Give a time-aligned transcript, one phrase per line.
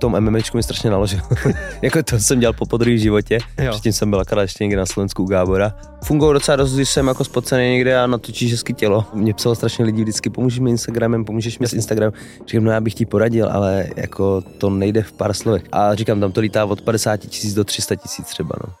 [0.00, 1.20] tom MMAčku mi strašně naložil.
[1.82, 3.38] jako to jsem dělal po podruhé životě.
[3.58, 3.70] Jo.
[3.70, 5.74] Předtím jsem byl akorát ještě někde na Slovensku u Gábora.
[6.04, 9.04] Fungovalo docela dost, když jsem jako spocený někde a natočíš hezky tělo.
[9.14, 12.12] Mě psalo strašně lidí vždycky, pomůžeš mi Instagramem, pomůžeš mi s Instagramem.
[12.46, 15.62] Říkám, no já bych ti poradil, ale jako to nejde v pár slovech.
[15.72, 18.74] A říkám, tam to lítá od 50 tisíc do 300 tisíc třeba, no.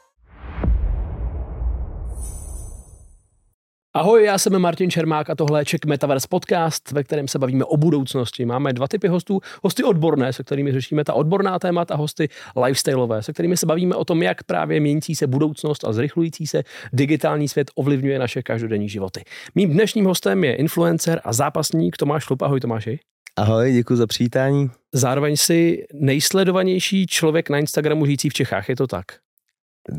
[3.94, 7.64] Ahoj, já jsem Martin Čermák a tohle je Czech Metaverse podcast, ve kterém se bavíme
[7.64, 8.44] o budoucnosti.
[8.44, 9.40] Máme dva typy hostů.
[9.62, 12.28] Hosty odborné, se kterými řešíme ta odborná témata, hosty
[12.64, 16.62] lifestyleové, se kterými se bavíme o tom, jak právě měnící se budoucnost a zrychlující se
[16.92, 19.22] digitální svět ovlivňuje naše každodenní životy.
[19.54, 22.42] Mým dnešním hostem je influencer a zápasník Tomáš Šlup.
[22.42, 22.98] Ahoj Tomáši.
[23.36, 24.70] Ahoj, děkuji za přivítání.
[24.94, 29.04] Zároveň si nejsledovanější člověk na Instagramu žijící v Čechách, je to tak?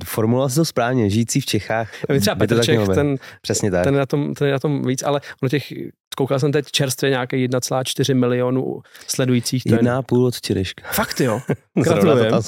[0.05, 1.91] Formuloval jsi to správně, žijící v Čechách.
[2.20, 3.84] Třeba by to Petr Čech, ten, Přesně tak.
[3.84, 5.73] ten, je na tom, ten je na tom víc, ale ono těch,
[6.17, 9.63] koukal jsem teď čerstvě nějaké 1,4 milionu sledujících.
[9.63, 10.84] To je, Jedna a půl od včerejška.
[10.91, 11.41] fakt jo.
[11.84, 12.31] Gratulujem.
[12.31, 12.41] tam.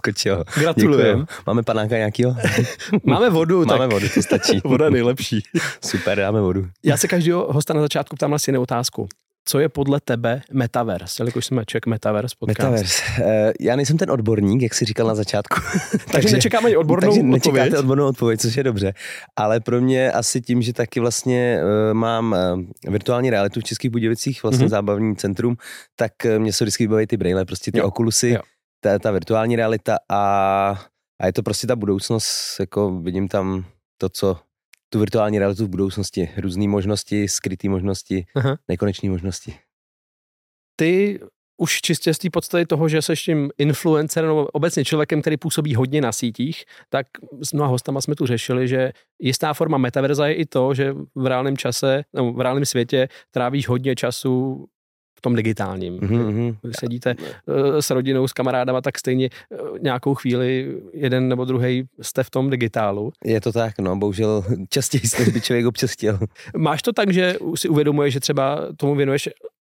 [0.59, 1.20] Gratulujem.
[1.20, 1.28] Děkuju.
[1.48, 2.36] Máme panáka nějakýho?
[3.03, 4.62] Máme vodu, Máme tak vodu, to stačí.
[4.66, 5.44] voda nejlepší.
[5.86, 6.68] Super, dáme vodu.
[6.84, 9.08] Já se každého hosta na začátku ptám na stejnou otázku.
[9.45, 11.22] Co je podle tebe Metaverse?
[11.23, 12.59] Jelikož jsme Czech Metaverse podcast.
[12.59, 13.03] Metaverse.
[13.23, 15.59] Eh, Já nejsem ten odborník, jak jsi říkal na začátku.
[16.11, 17.53] Takže nečekáme ani odbornou takže odpověď.
[17.63, 18.94] nečekáte odbornou odpověď, což je dobře.
[19.35, 22.35] Ale pro mě asi tím, že taky vlastně uh, mám
[22.85, 24.67] uh, virtuální realitu v Českých Budějovicích, vlastně Mhm.
[24.67, 24.72] mm-hmm.
[24.72, 25.55] zábavní centrum,
[25.95, 28.41] tak uh, mě se vždycky baví ty brýle, prostě ty Jo, okulusy, jo.
[28.83, 30.19] ta, ta virtuální realita a,
[31.22, 33.66] a je to prostě ta budoucnost, jako vidím tam
[33.97, 34.38] to, co
[34.94, 38.58] tu virtuální realitu v budoucnosti, různé možnosti, skryté možnosti, Aha.
[38.67, 39.55] nekonečné možnosti.
[40.75, 41.19] Ty
[41.58, 45.75] už čistě z té podstaty toho, že jsi tím influencerem nebo obecně člověkem, který působí
[45.75, 47.08] hodně na sítích, tak
[47.41, 48.91] s mnoha hostama jsme tu řešili, že
[49.22, 53.67] jistá forma metaverza je i to, že v reálném čase, nebo v reálném světě trávíš
[53.67, 54.66] hodně času
[55.23, 55.99] tom digitálním.
[55.99, 56.55] Mm-hmm.
[56.63, 61.88] Vy sedíte eh, s rodinou, s kamarádama, tak stejně eh, nějakou chvíli jeden nebo druhý
[62.02, 63.11] jste v tom digitálu.
[63.25, 66.19] Je to tak, no, bohužel častěji, než by člověk občas chtěl.
[66.57, 69.29] Máš to tak, že si uvědomuješ, že třeba tomu věnuješ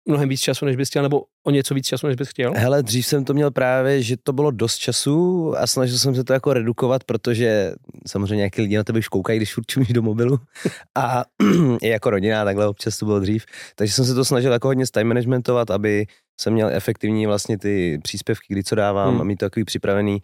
[0.08, 2.52] mnohem víc času, než bys chtěl, nebo o něco víc času, než bys chtěl?
[2.56, 6.24] Hele, dřív jsem to měl právě, že to bylo dost času a snažil jsem se
[6.24, 7.72] to jako redukovat, protože
[8.08, 10.38] samozřejmě nějaký lidi na tebe už koukají, když furt čumíš do mobilu
[10.96, 11.24] a
[11.82, 13.44] i jako rodina, takhle občas to bylo dřív.
[13.76, 16.06] Takže jsem se to snažil jako hodně time managementovat, aby
[16.40, 19.20] jsem měl efektivní vlastně ty příspěvky, kdy co dávám Hmm.
[19.20, 20.18] a mít to takový připravený.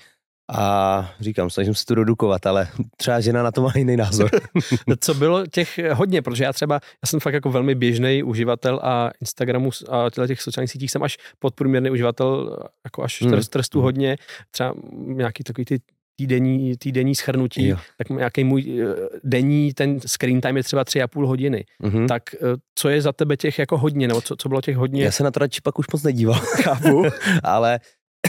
[0.57, 4.31] A říkám, snažím se to redukovat, ale třeba žena na to má jiný názor.
[5.01, 9.11] Co bylo těch hodně, protože já třeba, já jsem fakt jako velmi běžný uživatel a
[9.21, 13.33] Instagramu a těch sociálních sítích jsem až podprůměrný uživatel, jako až Hmm.
[13.33, 13.43] hmm.
[13.43, 14.17] trestu hodně,
[14.51, 15.79] třeba nějaký takový ty
[16.17, 17.77] týdenní, týdenní schrnutí, Jo.
[17.99, 18.95] tak nějaký můj eh,
[19.25, 21.65] denní, ten screen time je třeba tři a půl hodiny.
[21.83, 22.07] Mhm.
[22.07, 22.39] Tak eh,
[22.75, 25.05] co je za tebe těch jako hodně, nebo co, co bylo těch hodně?
[25.05, 26.35] Já se na to radši pak už moc nedíval.
[26.63, 27.03] chápu.
[27.43, 27.81] ale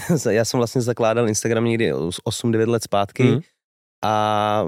[0.29, 3.39] já jsem vlastně zakládal Instagram někdy 8-9 let zpátky Mhm.
[4.05, 4.65] a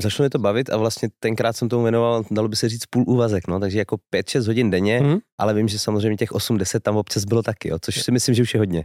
[0.00, 3.04] začalo mě to bavit a vlastně tenkrát jsem tomu věnoval, dalo by se říct, půl
[3.06, 5.18] úvazek, no, takže jako 5-6 hodin denně, Mhm.
[5.40, 8.42] ale vím, že samozřejmě těch 8-10 tam občas bylo taky, jo, což si myslím, že
[8.42, 8.84] už je hodně.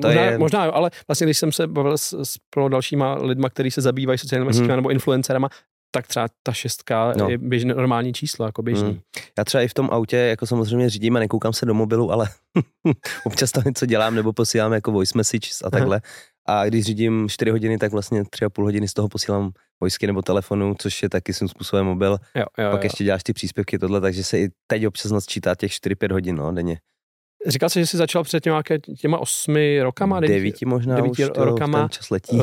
[0.00, 3.14] To možná, je- možná jo, ale vlastně když jsem se bavil s, s plno dalšíma
[3.14, 4.54] lidma, kteří se zabývají sociálními Mhm.
[4.58, 5.48] sítěmi nebo influencerama,
[5.90, 7.28] tak třeba ta šestka No.
[7.30, 8.90] je běžné normální číslo, jako běžný.
[8.92, 9.00] Mm.
[9.38, 12.28] Já třeba i v tom autě jako samozřejmě řídím a nekoukám se do mobilu, ale
[13.26, 16.00] občas tam něco dělám nebo posílám jako voice message a takhle.
[16.48, 20.74] A když řídím 4 hodiny, tak vlastně 3,5 hodiny z toho posílám vojsky nebo telefonu,
[20.78, 22.18] což je taky svým způsobem mobil.
[22.34, 22.86] Jo, jo, Pak jo.
[22.86, 26.52] ještě děláš ty příspěvky tohle, takže se i teď občas nasčítá těch 4-5 hodin no,
[26.52, 26.78] denně.
[27.46, 28.62] Říkal jsi, že jsi začal před těma,
[29.00, 32.36] těma osmi rokama, devíti- možná devíti už rokama, ten čas letí.
[32.36, 32.42] Uh,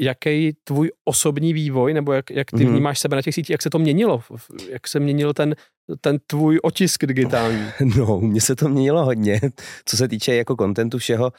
[0.00, 2.72] jaký tvůj osobní vývoj, nebo jak, jak ty Mhm.
[2.72, 4.22] vnímáš sebe na těch sítích, jak se to měnilo,
[4.70, 5.54] jak se měnil ten,
[6.00, 7.66] ten tvůj otisk digitální.
[7.98, 9.40] No, mně se to měnilo hodně,
[9.84, 11.32] co se týče jako kontentu všeho.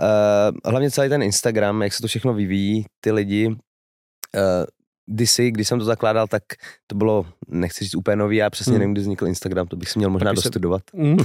[0.00, 3.46] Uh, hlavně celý ten Instagram, jak se to všechno vyvíjí, ty lidi.
[3.48, 3.54] Uh,
[5.06, 6.42] kdysi, když jsem to zakládal, tak
[6.86, 8.78] to bylo, nechci říct úplně nový, já přesně Hmm.
[8.78, 10.82] nevím, kdy vznikl Instagram, to bych si měl možná Taky se- dostudovat.
[10.94, 11.16] Mm.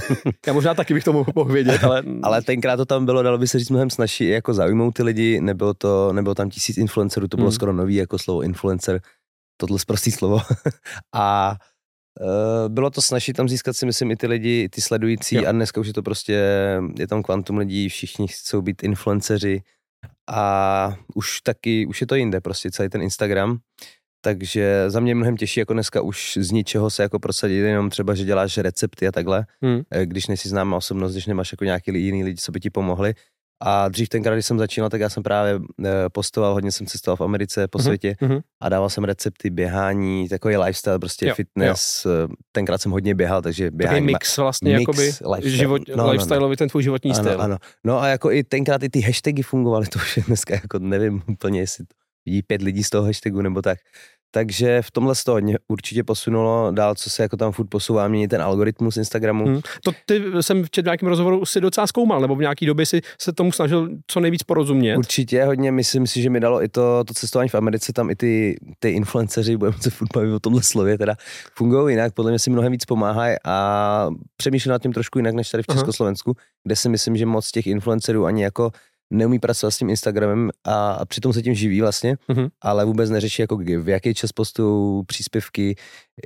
[0.46, 3.48] Já možná taky bych to mohl vědět, ale, Ale tenkrát to tam bylo, dalo by
[3.48, 7.36] se říct, mnohem snažší jako zaujmout ty lidi, nebylo, to, nebylo tam tisíc influencerů, to
[7.36, 7.54] bylo Hmm.
[7.54, 9.00] skoro nový jako slovo influencer,
[9.56, 10.40] tohle zprostý slovo.
[11.14, 11.56] a
[12.20, 15.42] uh, bylo to snažší tam získat si, myslím, i ty lidi, i ty sledující Jo.
[15.48, 16.42] a dneska už je to prostě,
[16.98, 19.62] je tam kvantum lidí, všichni chcou být influenceři
[20.28, 23.58] a už taky, už je to jinde prostě celý ten Instagram.
[24.20, 27.90] Takže za mě je mnohem těžší jako dneska už z ničeho se jako prosadit, jenom
[27.90, 29.80] třeba, že děláš recepty a takhle, Hmm.
[29.90, 33.14] eh, když nejsi známá osobnost, když nemáš jako nějaký jiný lidi, co by ti pomohli.
[33.62, 37.16] A dřív tenkrát, když jsem začínal, tak já jsem právě eh, postoval, hodně jsem cestoval
[37.16, 38.38] v Americe, po Mhm, světě mhm.
[38.62, 42.06] a dával jsem recepty běhání, takový lifestyle, prostě Jo, fitness.
[42.06, 42.28] Jo.
[42.52, 44.06] Tenkrát jsem hodně běhal, takže Takový běhání.
[44.06, 45.40] mix vlastně, mix jakoby lifestyle.
[45.50, 46.10] život, No, no, no.
[46.10, 47.42] lifestyleový ten tvůj životní ano, styl.
[47.42, 47.56] ano.
[47.84, 51.22] No a jako i tenkrát i ty hashtagy fungovaly, to už je dneska jako nevím
[51.28, 51.94] úplně, jestli to
[52.26, 53.78] vidí pět lidí z toho hashtagu nebo tak.
[54.30, 58.08] Takže v tomhle se to hodně určitě posunulo dál, co se jako tam furt posouvá,
[58.08, 59.46] mění ten algoritmus Instagramu.
[59.46, 59.60] Hmm.
[59.84, 63.32] To ty jsem v nějakém rozhovoru si docela zkoumal, nebo v nějaký době si se
[63.32, 64.96] tomu snažil co nejvíc porozumět.
[64.96, 68.16] Určitě hodně, myslím si, že mi dalo i to, to cestování v Americe, tam i
[68.16, 71.16] ty, ty influenceři, budeme se furt bavit o tomhle slově, teda
[71.54, 75.50] fungují jinak, podle mě si mnohem víc pomáhají a přemýšlím nad tím trošku jinak než
[75.50, 75.78] tady v Aha.
[75.78, 76.34] Československu,
[76.64, 78.70] kde si myslím, že moc těch influencerů ani jako
[79.10, 82.48] neumí pracovat s tím Instagramem a, a přitom se tím živí vlastně, Mhm.
[82.60, 85.76] ale vůbec neřeší jako v jaký čas postují příspěvky,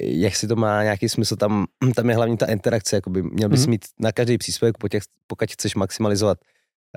[0.00, 3.60] jak si to má nějaký smysl, tam, tam je hlavně ta interakce, jakoby měl bys
[3.60, 3.70] Mhm.
[3.70, 4.92] mít na každý příspěvek, pokud,
[5.26, 6.38] pokud chceš maximalizovat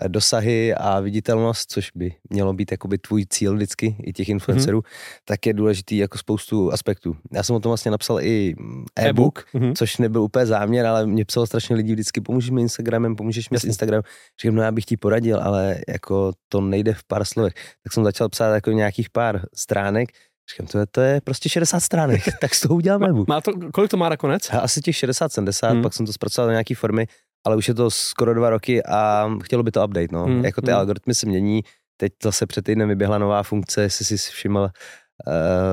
[0.08, 5.22] dosahy a viditelnost, což by mělo být jakoby tvůj cíl vždycky, i těch influencerů, mm-hmm.
[5.26, 7.16] tak je důležitý jako spoustu aspektů.
[7.34, 9.76] Já jsem o tom vlastně napsal i mm, e-book, Mhm.
[9.76, 13.60] což nebyl úplně záměr, ale mě psalo strašně lidí vždycky, pomůžeš mi Instagramem, pomůžeš mi
[13.60, 13.64] s.
[13.64, 14.04] Instagramem.
[14.42, 17.54] Říkám, no já bych ti poradil, ale jako to nejde v pár slovech.
[17.84, 20.10] Tak jsem začal psát jako nějakých pár stránek,
[20.52, 23.28] Říkám, to je, to je prostě 60 stránek, tak z toho udělám e-book.
[23.28, 24.50] Má to, kolik to má nakonec?
[24.54, 25.74] Asi těch 60-70, Hmm.
[25.76, 25.84] hmm.
[25.84, 27.08] pak jsem to zpracoval do nějaké formy,
[27.46, 30.26] ale už je to skoro dva roky a chtělo by to update, no.
[30.26, 30.46] Hmm.
[30.46, 30.80] Jako ty hmm.
[30.80, 31.62] algoritmy se mění,
[31.98, 34.70] teď zase před týdnem vyběhla nová funkce, jestli jsi si všiml,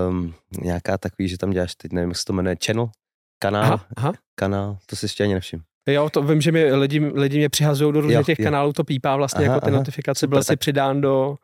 [0.08, 2.90] um, nějaká takový, že tam děláš, teď nevím, jak se to jmenuje, channel,
[3.38, 4.12] kanál, Aha, aha.
[4.34, 5.62] kanál, to si ještě ani nevšiml.
[5.88, 8.44] Jo, to vím, že mě lidi, lidi mě přihazují do různých těch jo.
[8.44, 9.78] kanálů, to pípá vlastně Aha, jako ty aha.
[9.78, 11.36] notifikace, byl si přidán do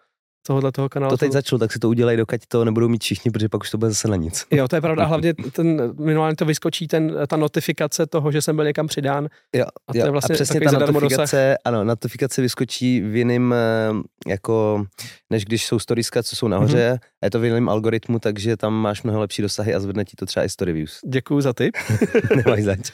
[0.46, 1.10] tohohle toho kanálu.
[1.10, 3.70] To teď začalo, tak si to udělej, dokud to nebudou mít všichni, protože pak už
[3.70, 4.44] to bude zase na nic.
[4.52, 5.02] Jo, to je pravda.
[5.04, 9.28] A hlavně ten, minimálně to vyskočí ten, ta notifikace toho, že jsem byl někam přidán.
[9.54, 10.88] Jo, A to jo, je vlastně a přesně ta dosah.
[10.94, 14.84] notifikace, ano, notifikace vyskočí v jiným, eh, jako,
[15.30, 16.96] než když jsou storieska, co jsou nahoře, Mhm.
[16.96, 17.08] mm-hmm.
[17.22, 20.16] a je to v jiném algoritmu, takže tam máš mnohem lepší dosahy a zvedne ti
[20.16, 20.98] to třeba i story views.
[21.08, 21.74] Děkuju za tip.
[22.36, 22.90] Nemáš zač.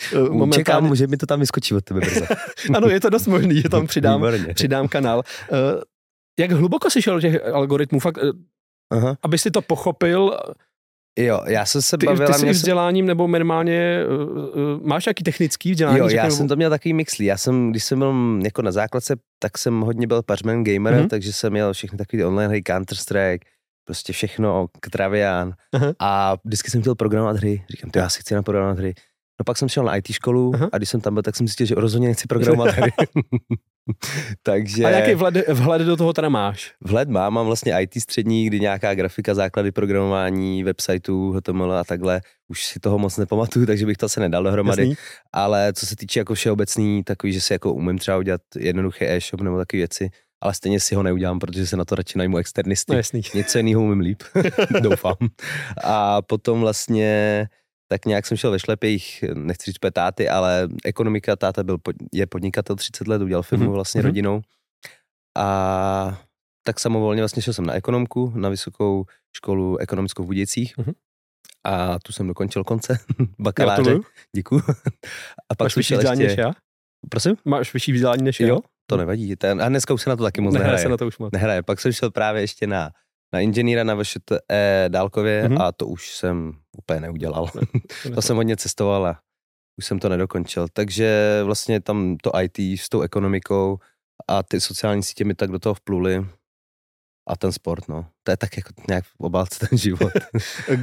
[0.55, 2.25] Čekám, že mi to tam vyskočí od tebe brzo.
[2.75, 4.55] ano, je to dost možný, že tam přidám, Výborně.
[4.55, 5.23] přidám kanál.
[5.52, 5.58] Uh,
[6.41, 8.01] jak hluboko jsi šel do těch algoritmů?
[8.01, 8.31] Fakt, uh,
[8.93, 9.17] Aha.
[9.23, 10.39] aby si to pochopil,
[11.19, 12.27] Jo, já jsem se ty, bavil.
[12.27, 14.01] ty jsi měl jsem- vzděláním, nebo minimálně,
[14.55, 15.99] uh, máš nějaký technický vzdělání?
[15.99, 17.25] Jo, já řekněme, jsem to měl takový mixlí.
[17.27, 18.15] Já jsem, když jsem byl
[18.45, 21.03] jako na základce, tak jsem hodně byl pařmen gamer, Mhm.
[21.03, 21.09] mm-hmm.
[21.09, 23.39] takže jsem měl všechny takový online hry, Counter-Strike,
[23.87, 25.53] prostě všechno, Travian.
[25.73, 25.93] Aha.
[25.99, 27.65] A vždycky jsem chtěl programovat hry.
[27.71, 28.95] Říkám, to já si chci naprogramovat hry.
[29.41, 30.69] No pak jsem šel na IT školu Aha.
[30.73, 32.93] a když jsem tam byl, tak jsem zjistil, že rozhodně nechci programovat hry.
[34.43, 36.73] takže A jaký vhled, vhled do toho teda máš?
[36.85, 42.21] vhled mám, mám vlastně IT střední, kdy nějaká grafika, základy programování, websiteů, HTML a takhle.
[42.49, 44.83] Už si toho moc nepamatuju, takže bych to se nedal dohromady.
[44.83, 44.95] Jasný?
[45.33, 49.41] Ale co se týče jako všeobecný, takový, že si jako umím třeba udělat jednoduchý e-shop
[49.41, 50.11] nebo takové věci,
[50.43, 52.93] ale stejně si ho neudělám, protože se na to radši najmu externisty.
[52.93, 53.23] No jasný.
[53.35, 54.23] Něco jiného umím líp,
[54.81, 55.15] doufám.
[55.85, 57.47] A potom vlastně
[57.94, 61.79] tak nějak jsem šel ve šlepějích, nechci říct petáty, ale ekonomika, táta byl,
[62.12, 64.06] je podnikatel 30 let, udělal firmu Mhm, vlastně mhm.
[64.08, 64.41] rodinou.
[65.38, 66.19] A
[66.67, 69.05] tak samovolně vlastně šel jsem na ekonomku, na vysokou
[69.37, 70.79] školu ekonomickou v Budějcích.
[70.79, 70.93] Mhm.
[71.64, 72.99] A tu jsem dokončil konce
[73.38, 73.82] bakaláře.
[73.82, 74.05] Gratuluju.
[74.37, 74.62] Děkuju.
[75.49, 76.40] A pak Máš vyšší vzdělání než ještě...
[76.40, 76.52] já?
[77.11, 77.37] Prosím?
[77.44, 78.49] Máš vyšší vzdělání než já?
[78.49, 79.37] Jo, to nevadí.
[79.37, 80.82] Ten, a dneska už se na to taky moc Nehraje nehraje.
[80.82, 81.32] se na to už moc.
[81.32, 81.62] Nehraje.
[81.62, 82.90] Pak jsem šel právě ještě na,
[83.35, 85.52] na inženýra na VŠTE dálkově Mhm.
[85.58, 85.62] mm-hmm.
[85.62, 87.49] a to už jsem úplně neudělal.
[87.49, 87.61] to
[88.15, 89.21] to jsem hodně cestoval a
[89.79, 90.67] už jsem to nedokončil.
[90.73, 93.79] Takže vlastně tam to IT s tou ekonomikou
[94.29, 96.26] a ty sociální sítě mi tak do toho vpluly
[97.29, 98.07] a ten sport, no.
[98.23, 100.12] To je tak jako nějak v obálce ten život.
[100.69, 100.78] Eh,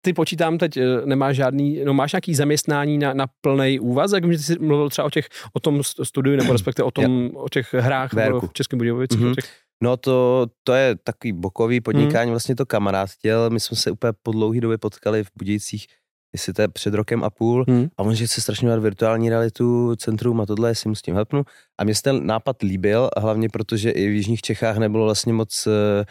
[0.00, 4.38] Ty počítám teď, eh, nemáš žádný, no máš nějaký zaměstnání na, na plný úvazek, že
[4.38, 7.48] ty jsi mluvil třeba o těch, o tom st- studiu, nebo respektive o tom, o
[7.48, 8.46] těch hrách Vérku.
[8.46, 9.30] v Českém Budějovicích, Mhm.
[9.30, 9.44] o těch,
[9.82, 14.12] No to, to je takový bokový podnikání, vlastně to kamarád chtěl, my jsme se úplně
[14.22, 15.86] po dlouhý době potkali v Budějcích,
[16.34, 17.86] jestli to je před rokem a půl, Hmm.
[17.98, 21.14] a on že chce strašně dělat virtuální realitu, centrum a tohle, jestli mu s tím
[21.14, 21.42] helpnu.
[21.80, 25.32] A mě se ten nápad líbil, a hlavně protože i v Jižních Čechách nebylo vlastně
[25.32, 26.04] moc eh,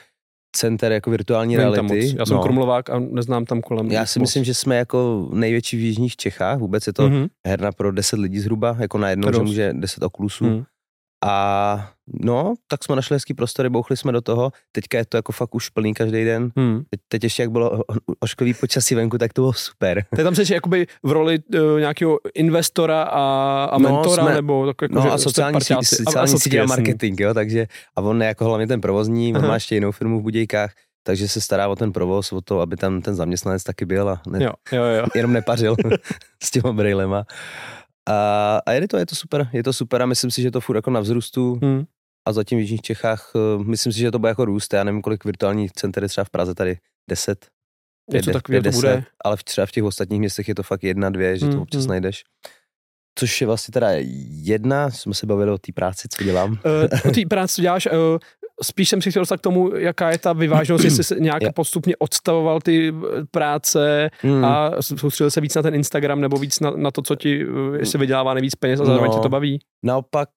[0.56, 2.08] center jako virtuální Není tam reality.
[2.08, 2.20] moc.
[2.20, 2.44] Já jsem no.
[2.44, 3.92] Krumlovák a neznám tam kolem.
[3.92, 4.28] Já si moc.
[4.30, 7.28] myslím, že jsme jako největší v Jižních Čechách, vůbec je to Mhm.
[7.48, 10.46] herna pro 10 lidí zhruba, jako na To jednou, je že může 10 oklusů.
[10.46, 10.64] Mhm.
[11.26, 11.92] A
[12.24, 14.52] no, tak jsme našli hezký prostory, bouchli jsme do toho.
[14.72, 16.52] Teďka je to jako fakt už plný každý den.
[16.58, 16.82] Hmm.
[16.90, 17.82] Teď, teď ještě jak bylo
[18.20, 20.06] ošklivý počasí venku, tak to bylo super.
[20.16, 24.66] Ty tam jsi jakoby v roli uh, nějakého investora a, a No, mentora, jsme- nebo
[24.66, 28.28] tak jako, No že a sociální, sociální sítě a marketing, jo, takže a on je
[28.28, 29.48] jako hlavně ten provozní, on Aha.
[29.48, 30.72] má ještě jinou firmu v Budějkách,
[31.04, 34.22] takže se stará o ten provoz, o to, aby tam ten zaměstnanec taky byl a
[34.28, 35.06] ne, Jo, jo, jo.
[35.16, 35.76] jenom nepařil
[36.44, 37.26] s těma brejlema.
[38.10, 40.62] A, a je to, je to super, je to super a myslím si, že to
[40.62, 41.60] furt jako na vzrůstu.
[41.64, 41.84] Hmm.
[42.26, 44.74] A zatím v Jižních Čechách, uh, myslím si, že to bude jako růst.
[44.74, 46.78] Já nevím, kolik virtuálních center je třeba v Praze tady,
[47.10, 47.48] 10,
[48.14, 49.04] Něco takového to bude.
[49.24, 51.62] ale v, třeba v těch ostatních městech je to fakt jedna, dvě, že to Mm,
[51.62, 51.90] občas mm.
[51.90, 52.24] najdeš.
[53.20, 53.88] Což je vlastně teda
[54.44, 56.52] jedna, jsme se bavili o té práci, co dělám.
[56.52, 56.58] Uh,
[57.10, 57.92] o té práci, co děláš, uh,
[58.64, 61.50] spíš jsem si chtěl dostat k tomu, jaká je ta vyváženost, jestli se nějak Jo.
[61.56, 64.46] postupně odstavoval ty eh, práce Mm.
[64.46, 67.46] a soustředil se víc na ten Instagram nebo víc na, na to, co ti,
[67.80, 69.18] jestli vydělává nejvíc peněz a zároveň No.
[69.18, 69.60] tě to baví.
[69.84, 70.30] Naopak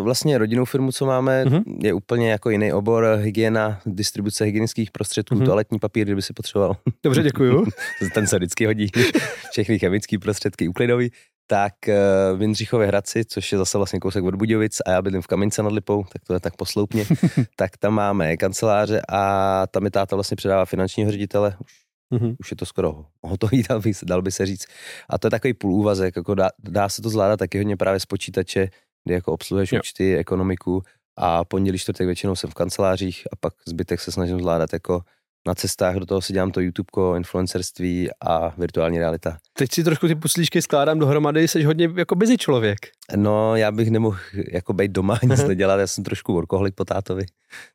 [0.00, 1.62] vlastně rodinnou firmu, co máme, Mhm.
[1.82, 5.44] je úplně jako jiný obor, hygiena, distribuce hygienických prostředků, Mhm.
[5.44, 6.76] toaletní papír, kdyby si potřeboval.
[7.04, 7.66] Dobře, děkuju.
[8.14, 8.86] Ten se vždycky hodí.
[9.50, 11.10] Všechny chemické prostředky uklidový.
[11.50, 15.22] Tak uh, v Jindřichově Hradci, což je zase vlastně kousek od Budějovic a já bydlím
[15.22, 17.04] v Kamince nad Lipou, tak to je tak posloupně,
[17.56, 21.80] tak tam máme kanceláře a tam mi táta vlastně předává finančního ředitele, už,
[22.12, 22.34] Mhm.
[22.40, 24.66] už je to skoro hotový, dal by, se- dal by se říct.
[25.08, 28.00] A to je takový půl úvazek, jako dá, dá se to zvládat taky hodně právě
[28.00, 28.68] z počítače,
[29.04, 29.78] kdy jako obsluhuješ Jo.
[29.78, 30.82] účty, ekonomiku
[31.18, 35.00] a pondělí, čtvrtek většinou jsem v kancelářích a pak zbytek se snažím zvládat jako
[35.46, 39.38] na cestách, do toho si dělám to YouTube, influencerství a virtuální realita.
[39.58, 42.78] Teď si trošku ty puslíčky skládám dohromady, jsi hodně jako busy člověk.
[43.16, 44.16] No, já bych nemohl
[44.52, 47.24] jako být doma nic nedělat, já jsem trošku workoholik po tátovi,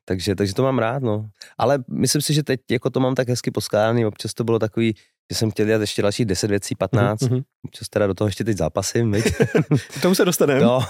[0.04, 1.28] takže, takže to mám rád, no.
[1.58, 4.94] Ale myslím si, že teď jako to mám tak hezky poskládaný, občas to bylo takový,
[5.32, 7.42] že jsem chtěl dělat ještě dalších 10 věcí, 15, Mhm, mhm.
[7.64, 9.16] občas teda do toho ještě teď zápasím?
[9.98, 10.60] K tomu se dostaneme.
[10.60, 10.80] No,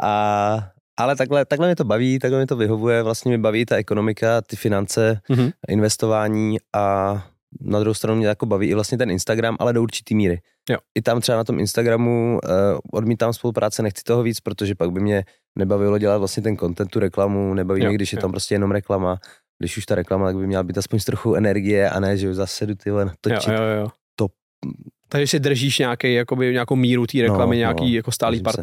[0.00, 3.76] a, ale takhle, takhle mě to baví, takhle mě to vyhovuje, vlastně mi baví ta
[3.76, 5.50] ekonomika, ty finance, Mhm.
[5.68, 7.14] investování a
[7.60, 10.40] na druhou stranu mě jako baví i vlastně ten Instagram, ale do určitý míry.
[10.70, 10.76] Jo.
[10.94, 12.50] I tam třeba na tom Instagramu uh,
[12.92, 15.24] odmítám spolupráce, nechci toho víc, protože pak by mě
[15.58, 18.20] nebavilo dělat vlastně ten content, tu reklamu, nebaví Jo, mě, když je jo.
[18.20, 19.18] tam prostě jenom reklama.
[19.58, 22.26] Když už ta reklama, tak by měla být aspoň s trochu energie a ne, že
[22.26, 23.88] jo, zase jdu ty vole Jo, jo, jo.
[24.16, 24.28] to-
[25.08, 28.52] Takže si držíš nějaký, jakoby, nějakou míru té reklamy, No, nějaký no, jako stálý snažím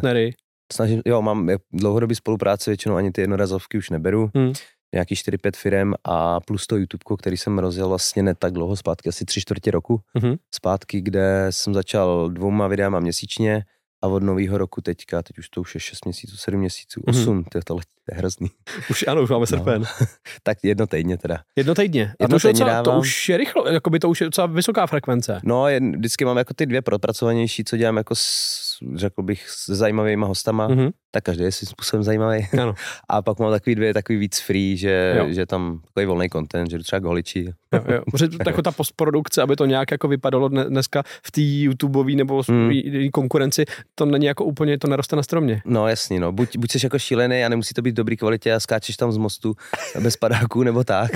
[0.72, 4.30] Snažím, jo, mám je- dlouhodobý spolupráce, většinou ani ty jednorazovky už neberu.
[4.34, 4.52] Hmm.
[4.94, 9.08] Nějaký 4-5 firem a plus to YouTube, který jsem rozjel vlastně ne tak dlouho zpátky,
[9.08, 10.34] asi tři čtvrtě roku Mhm.
[10.54, 13.62] zpátky, kde jsem začal dvouma videama měsíčně
[14.04, 17.20] a od nového roku teďka, teď už to už je 6 měsíců, 7 měsíců, Mhm.
[17.20, 17.80] 8, to je to, to
[18.12, 18.50] je hrozný.
[18.90, 19.84] Už ano, už máme srpen.
[20.42, 21.38] tak jedno týdně teda.
[21.56, 22.04] Jedno týdně.
[22.04, 24.24] A to Jedno už, je týdně docela, to už je rychlo, jakoby to už je
[24.26, 25.40] docela vysoká frekvence.
[25.44, 29.66] No, jen, vždycky mám jako ty dvě propracovanější, co dělám jako s, řekl bych, s
[29.70, 30.90] zajímavýma hostama, Mhm.
[31.10, 32.46] tak každý je svým způsobem zajímavý.
[32.62, 32.74] Ano.
[33.08, 35.26] A pak mám takový dvě, takový víc free, že, Jo.
[35.28, 37.44] že tam takový volný content, že třeba k holiči.
[37.74, 38.02] Jo, jo.
[38.10, 42.12] Protože to- jako ta postprodukce, aby to nějak jako vypadalo dne- dneska v té YouTubeové
[42.12, 42.70] nebo Mm.
[43.12, 43.64] konkurenci,
[43.94, 45.62] to není jako úplně, to neroste na stromě.
[45.64, 46.32] No jasný, no.
[46.32, 49.16] Buď, buď jsi jako šílený a nemusí to být dobrý kvalitě a skáčeš tam z
[49.16, 49.54] mostu
[50.00, 51.10] bez padáků nebo tak,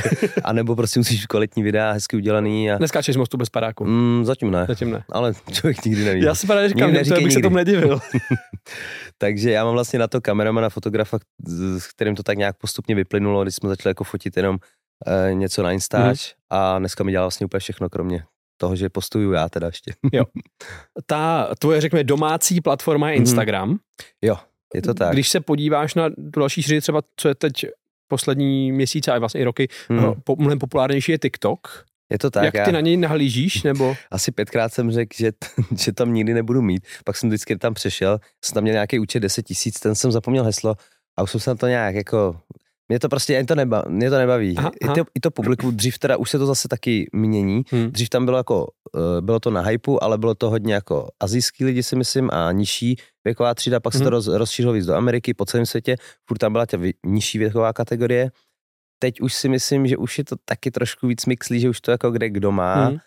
[0.44, 3.84] a nebo prostě musíš kvalitní videa, hezky udělaný a Neskáčeš z mostu bez padáku.
[3.84, 5.02] mm, zatím ne, Zatím ne.
[5.12, 6.22] ale člověk nikdy neví.
[6.22, 7.48] Já si právě říkám, Nikdy že to neříkej bych se nikdy.
[7.50, 8.00] Tomu nedivil.
[9.18, 11.18] Takže já mám vlastně na to kameramana, fotografa,
[11.78, 14.56] s kterým to tak nějak postupně vyplynulo, když jsme začali jako fotit jenom
[15.06, 18.24] uh, něco na Instač a dneska mi dělá vlastně úplně všechno, kromě
[18.60, 19.92] toho, že postuju já teda ještě.
[21.06, 23.22] Ta tvoje, řekněme, domácí platforma je Mhm.
[23.22, 23.78] Instagram.
[24.22, 24.36] jo,
[24.74, 25.12] je to tak.
[25.12, 27.66] Když se podíváš na další šíři, třeba co je teď
[28.08, 30.14] poslední měsíce a vlastně i roky, hmm.
[30.24, 31.84] po, mnohem populárnější je TikTok.
[32.10, 32.44] Je to Tak.
[32.44, 35.46] Jak ty já- na něj nahlížíš, nebo asi pětkrát jsem řekl, že, t-
[35.78, 36.86] že tam nikdy nebudu mít.
[37.04, 40.44] Pak jsem vždycky tam přešel, jsem tam měl nějaký účet 10 tisíc, ten jsem zapomněl
[40.44, 40.74] heslo
[41.18, 42.36] a už jsem se na to nějak jako...
[42.88, 44.56] Mě to prostě, mě to, neba, mě to nebaví.
[44.56, 47.62] Aha, I, to, I to publikum, dřív teda už se to zase taky mění.
[47.70, 47.90] Hmm.
[47.90, 51.64] Dřív tam bylo jako, eh, bylo to na hypu, ale bylo to hodně jako azijský
[51.64, 54.10] lidi si myslím a nižší věková třída, pak se to Mhm.
[54.10, 55.96] roz, rozšířilo víc do Ameriky, po celém světě,
[56.28, 58.30] furt tam byla ta nižší věková kategorie.
[59.02, 61.90] Teď už si myslím, že už je to taky trošku víc mixlí, že už to
[61.90, 62.98] jako kde kdo má Hmm.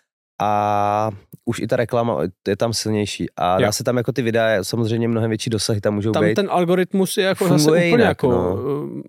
[0.42, 1.12] a
[1.46, 3.62] už i ta reklama je tam silnější a Jo.
[3.66, 6.34] dá se tam jako ty videa, samozřejmě mnohem větší dosahy tam můžou tam být.
[6.34, 8.54] ten algoritmus je jako zase úplně jinak, jako no.
[8.56, 9.02] uh,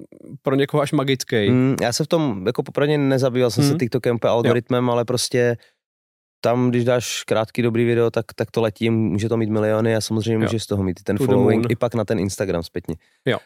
[0.43, 1.51] pro někoho až magický.
[1.51, 3.79] Mm, já se v tom jako popravdě nezabýval jsem se Mm.
[3.79, 5.57] TikTokem úplně algoritmem, ale prostě
[6.41, 10.01] tam, když dáš krátký dobrý video, tak, tak to letí, může to mít miliony a
[10.01, 10.41] samozřejmě Jo.
[10.41, 12.95] můžeš z toho mít i ten following, i pak na ten Instagram zpětně.
[13.27, 13.39] Jo.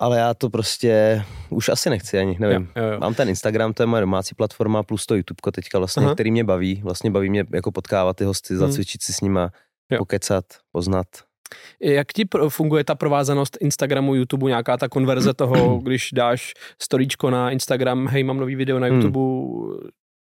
[0.00, 2.68] Ale já to prostě už asi nechci ani, nevím.
[2.76, 3.00] Jo, jo, jo.
[3.00, 6.14] Mám ten Instagram, to je moje domácí platforma, plus to YouTube teďka vlastně, Aha.
[6.14, 6.80] který mě baví.
[6.84, 8.58] Vlastně baví mě jako potkávat ty hosty, Hmm.
[8.66, 9.50] zacvičit si s nima,
[9.90, 9.98] Jo.
[9.98, 11.06] pokecat, poznat.
[11.80, 17.50] Jak ti funguje ta provázanost Instagramu, YouTube, nějaká ta konverze toho, když dáš storíčko na
[17.50, 18.96] Instagram, hej, mám nový video na Hmm.
[19.00, 19.20] YouTube,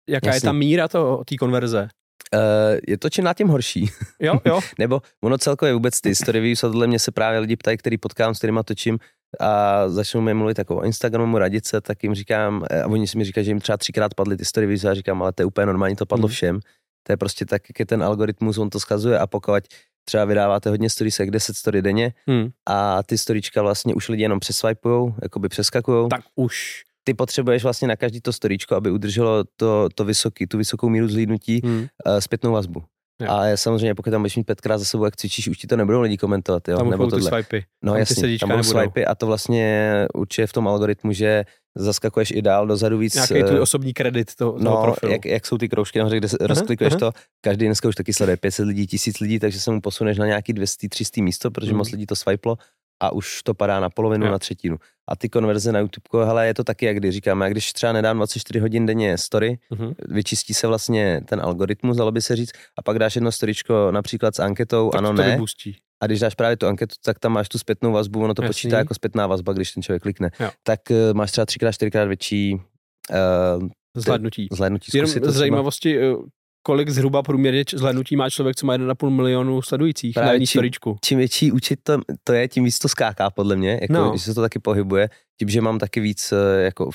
[0.10, 0.48] jaká je Jasně.
[0.48, 1.88] ta míra toho, té konverze?
[2.36, 2.39] Uh,
[2.88, 3.89] je to čím na tím horší.
[4.20, 7.98] Jo, jo, Nebo ono celkově vůbec ty a tohle mě se právě lidi ptají, který
[7.98, 9.00] potkám, s kterýma točím
[9.39, 13.07] a začnou mi mluvit jako o Instagramu, radit se, tak jim říkám, eh, a oni
[13.07, 15.41] si mi říkají, že jim třeba třikrát padly ty story views a říkám, ale to
[15.41, 16.33] je úplně normální, to padlo Mhm.
[16.33, 16.59] všem.
[17.03, 19.63] To je prostě tak, jak je ten algoritmus, on to schazuje a pokud
[20.05, 22.49] třeba vydáváte hodně storiesek, 10 story denně Hmm.
[22.69, 26.07] a ty storička vlastně už lidi jenom přeswipujou, jakoby přeskakujou.
[26.07, 26.83] Tak už.
[27.03, 31.07] Ty potřebuješ vlastně na každý to storičko, aby udrželo to, to vysoký, tu vysokou míru
[31.07, 31.79] zhlídnutí, Hmm.
[31.79, 32.83] uh, zpětnou vazbu.
[33.22, 33.32] Jo.
[33.32, 35.77] A je samozřejmě, pokud tam budeš mít pětkrát za sebou, jak cvičíš, už ti to
[35.77, 36.77] nebudou lidi komentovat, jo?
[36.77, 37.29] Tam nebo tohle.
[37.29, 37.63] swipey.
[37.84, 38.79] No tam ty jasně, tam budou nebudou.
[38.79, 41.43] swipey a to vlastně určuje v tom algoritmu, že
[41.77, 43.15] zaskakuješ i dál dozadu víc.
[43.15, 45.12] Nějaký tvůj eh, osobní kredit toho, toho No, profilu.
[45.12, 48.38] jak, jak, jsou ty kroužky nahoře, kde se rozklikuješ to, každý dneska už taky sleduje
[48.38, 51.77] 500 lidí, 1000 lidí, takže se mu posuneš na nějaký 200, 300 místo, protože Mhm.
[51.77, 52.55] moc lidí to swiplo
[53.03, 54.31] a už to padá na polovinu, Jo.
[54.31, 54.77] na třetinu.
[55.10, 57.93] A ty konverze na YouTube, hele, je to taky, jak když říkáme, jak když třeba
[57.93, 59.93] nedám 24 hodin denně story, Mhm.
[60.10, 64.36] vyčistí se vlastně ten algoritmus, dalo by se říct, a pak dáš jedno storičko například
[64.36, 65.75] s anketou, Tak ano, to ne, vybustí.
[66.03, 68.50] a když dáš právě tu anketu, tak tam máš tu zpětnou vazbu, ono to Jasný.
[68.50, 70.29] počítá jako zpětná vazba, když ten člověk klikne.
[70.39, 70.50] Jo.
[70.63, 74.48] Tak uh, máš třeba třikrát, čtyřikrát větší uh, Zhlédnutí.
[74.51, 74.91] zhlédnutí.
[74.98, 76.15] Jenom to z zajímavosti, eh,
[76.63, 80.60] kolik zhruba průměrně zhlédnutí má člověk, co má 1,5 milionu sledujících Právě na jedný čím-
[80.60, 80.98] storičku.
[81.05, 84.13] čím větší účet to, to je, tím víc to skáká podle mě, jako, No.
[84.17, 85.10] že se to taky pohybuje.
[85.39, 86.89] Tím, že mám taky víc eh, jako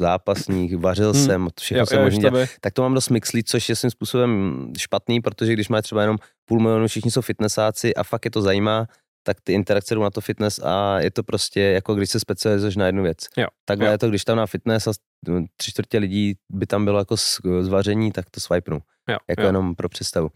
[0.00, 1.24] zápasník, vařil Hmm.
[1.24, 3.90] jsem, všechno Jo, jsem jo, možný tebe- tak to mám dost mixlí, což je svým
[3.90, 8.30] způsobem špatný, protože když máš třeba jenom půl milionu, všichni jsou fitnessáci a fakt je
[8.30, 8.86] to zajímá,
[9.26, 12.76] tak ty interakce jdou na to fitness a je to prostě jako když se specializuješ
[12.76, 13.18] na jednu věc.
[13.36, 13.92] Jo, Takhle jo.
[13.92, 14.92] je to, když tam na fitness a
[15.56, 17.16] tři čtvrtě lidí by tam bylo jako
[17.60, 18.78] zvaření, tak to swipenu.
[19.08, 19.46] Jo, Jako jo.
[19.46, 20.28] jenom pro představu.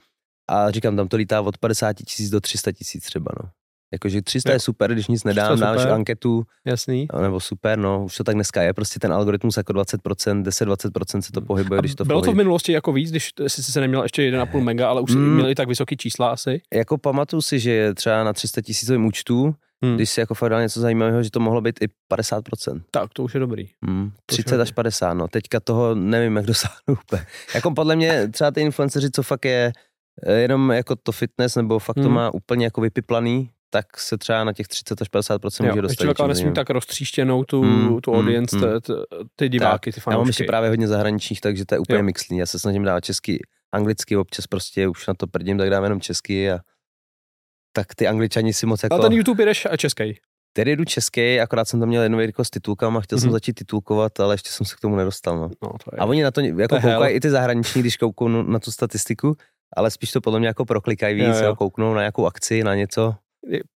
[0.51, 3.51] A říkám, tam to lítá od 50 tisíc do 300 tisíc třeba, no.
[3.93, 4.55] Jakože 300 Jo.
[4.55, 7.09] je super, když nic 300 nedám, dáš anketu, Jasný.
[7.23, 11.33] nebo super, no, už to tak dneska je, prostě ten algoritmus jako 20%, 10-20% se
[11.33, 14.03] to pohybuje, A když to bylo to v minulosti jako víc, když jsi se neměl
[14.03, 15.35] ještě 1,5 mega, ale už Mm.
[15.35, 16.61] měli tak vysoký čísla asi.
[16.75, 19.55] Jako pamatuju si, že třeba na 300 tisícovém účtu,
[19.85, 19.97] Hmm.
[19.97, 22.83] když si jako fakt dal něco zajímavého, že to mohlo být i 50%.
[22.91, 23.69] Tak, to už je dobrý.
[23.87, 25.29] Hmm, To 30 už až 50, no.
[25.29, 27.27] Teďka toho nevím, jak dosáhnu úplně.
[27.55, 29.73] Jako podle mě třeba ty influenceři, co fakt je
[30.27, 32.13] eh, jenom jako to fitness, nebo fakt to Hmm.
[32.15, 36.05] má úplně jako vypiplaný, tak se třeba na těch 30 až 50% Jo, může dostat.
[36.05, 38.63] člověk nesmí tak roztříštěnou tu, Mm, tu mm, audience, mm.
[38.63, 38.93] t- t-
[39.37, 40.31] ty diváky, ty Já mám fanoušky.
[40.31, 42.05] ještě právě hodně zahraničních, takže to je úplně Jo.
[42.05, 42.37] mixlý.
[42.37, 43.39] Já se snažím dávat česky,
[43.75, 46.59] anglicky, občas prostě už na to prdím, tak dám jenom česky a
[47.73, 48.95] tak ty angličani si moc jako...
[48.95, 50.19] Ale ten YouTube jedeš český.
[50.53, 53.21] Tedy jdu česky, akorát jsem tam měl jednu videjko s titulkama, chtěl Mhm.
[53.23, 55.37] jsem začít titulkovat, ale ještě jsem se k tomu nedostal.
[55.39, 55.51] No.
[55.63, 55.99] No, to je.
[55.99, 56.95] A oni na to jako To je hell.
[56.99, 59.37] koukají i ty zahraniční, když koukou na tu statistiku,
[59.77, 61.45] ale spíš to podle mě jako proklikají víc, jo.
[61.45, 61.57] jo.
[61.57, 63.15] kouknou na nějakou akci, na něco.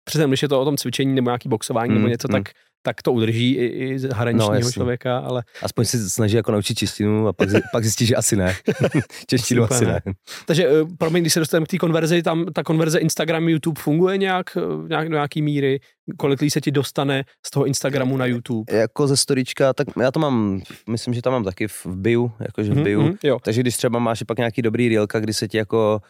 [0.04, 2.32] Přesně, když je to o tom cvičení nebo nějaký boxování nebo Mm, něco, mm.
[2.32, 2.42] tak,
[2.82, 7.28] tak to udrží i, i zahraničního No, člověka, ale Aspoň si snaží jako naučit češtinu
[7.28, 8.54] a pak, pak zjistí, že asi ne.
[9.26, 10.14] Češtinu Asi asi úplně ne.
[10.46, 14.18] Takže, eh, promiň, když se dostaneme k té konverzi, tam ta konverze Instagram, YouTube funguje
[14.18, 15.80] nějak, eh, nějak do nějaký míry?
[16.18, 18.76] Kolik lidí se ti dostane z toho Instagramu na YouTube?
[18.76, 22.70] Jako ze storička, tak já to mám, myslím, že tam mám taky v bio, jakože
[22.70, 23.00] v Mhm, bio.
[23.02, 23.38] mhm, jo.
[23.42, 26.00] Takže když třeba máš pak nějaký dobrý reelka, kdy se ti jako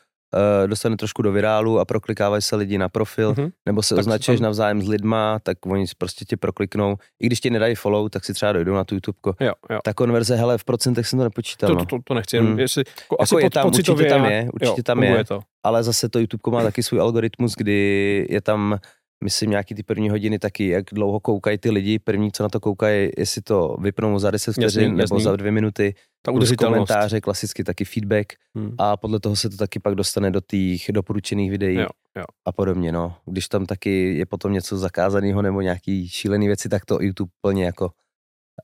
[0.66, 3.48] dostane trošku do virálu a proklikávají se lidi na profil, Mhm.
[3.66, 6.96] nebo se Tak označuješ tam- navzájem s lidma, tak oni prostě tě prokliknou.
[7.22, 9.16] I když ti nedají follow, tak si třeba dojdou na tu YouTube.
[9.40, 9.78] Jo, jo.
[9.84, 11.68] Ta konverze, hele, v procentech jsem to nepočítal.
[11.68, 11.80] To, no.
[11.80, 12.58] to, to, to nechci, Hmm.
[12.58, 15.24] jestli, jako, Jako asi je tam, určitě tam je, určitě jo, tam je.
[15.24, 15.40] To.
[15.64, 18.78] ale zase to YouTube má taky svůj algoritmus, kdy je tam,
[19.24, 22.60] myslím, nějaký ty první hodiny taky, jak dlouho koukají ty lidi, první, co na to
[22.60, 25.22] koukají, jestli to vypnou za 10 vteřin nebo jasný.
[25.22, 28.74] za dvě minuty, Ta komentáře, klasicky taky feedback Hmm.
[28.78, 32.24] a podle toho se to taky pak dostane do těch doporučených videí Jo, jo.
[32.44, 33.16] a podobně, no.
[33.26, 37.64] Když tam taky je potom něco zakázaného nebo nějaký šílený věci, tak to YouTube plně
[37.64, 37.90] jako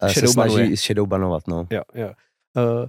[0.03, 1.67] eh, se Shadow snaží shadow banovat, no.
[1.71, 2.09] Jo, jo.
[2.57, 2.87] Uh,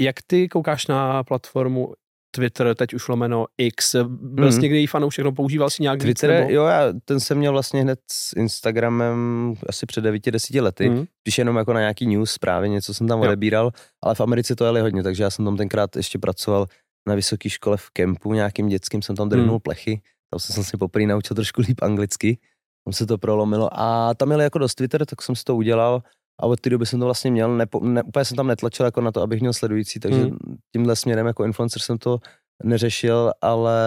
[0.00, 1.94] jak ty koukáš na platformu
[2.30, 4.62] Twitter, teď už lomeno X, byl jsi Mhm.
[4.62, 6.50] někdy fanoušek, no používal jsi nějak víc, Twitter, nebo?
[6.50, 11.04] jo, já ten jsem měl vlastně hned s Instagramem asi před 9-10 lety, Mhm.
[11.20, 13.24] spíš jenom jako na nějaký news zprávy, něco jsem tam Jo.
[13.24, 13.70] odebíral,
[14.04, 16.66] ale v Americe to jeli hodně, takže já jsem tam tenkrát ještě pracoval
[17.08, 19.60] na vysoké škole v kempu nějakým dětským, jsem tam drhnul Hmm.
[19.60, 22.38] plechy, tam jsem se vlastně poprvé naučil trošku líp anglicky,
[22.84, 26.02] tam se to prolomilo a tam měli jako dost Twitter, tak jsem si to udělal
[26.40, 29.00] a od té doby jsem to vlastně měl, nepo, ne, úplně jsem tam netlačil jako
[29.00, 30.36] na to, abych měl sledující, takže Hmm.
[30.72, 32.18] tímhle směrem jako influencer jsem to
[32.64, 33.78] neřešil, ale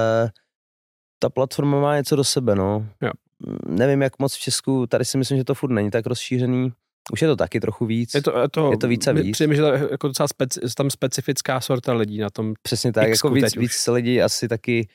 [1.20, 2.88] ta platforma má něco do sebe, no.
[3.02, 3.12] Jo.
[3.40, 6.74] Mm, Nevím, jak moc v Česku, tady si myslím, že to furt není tak rozšířený.
[7.12, 8.14] Už je to taky trochu víc.
[8.14, 9.32] Je to, je to, Je to víc a víc.
[9.32, 12.54] Přijde mi, že je jako docela speci, tam specifická sorta lidí na tom.
[12.62, 14.88] Přesně tak, X-ku jako víc, víc lidí asi taky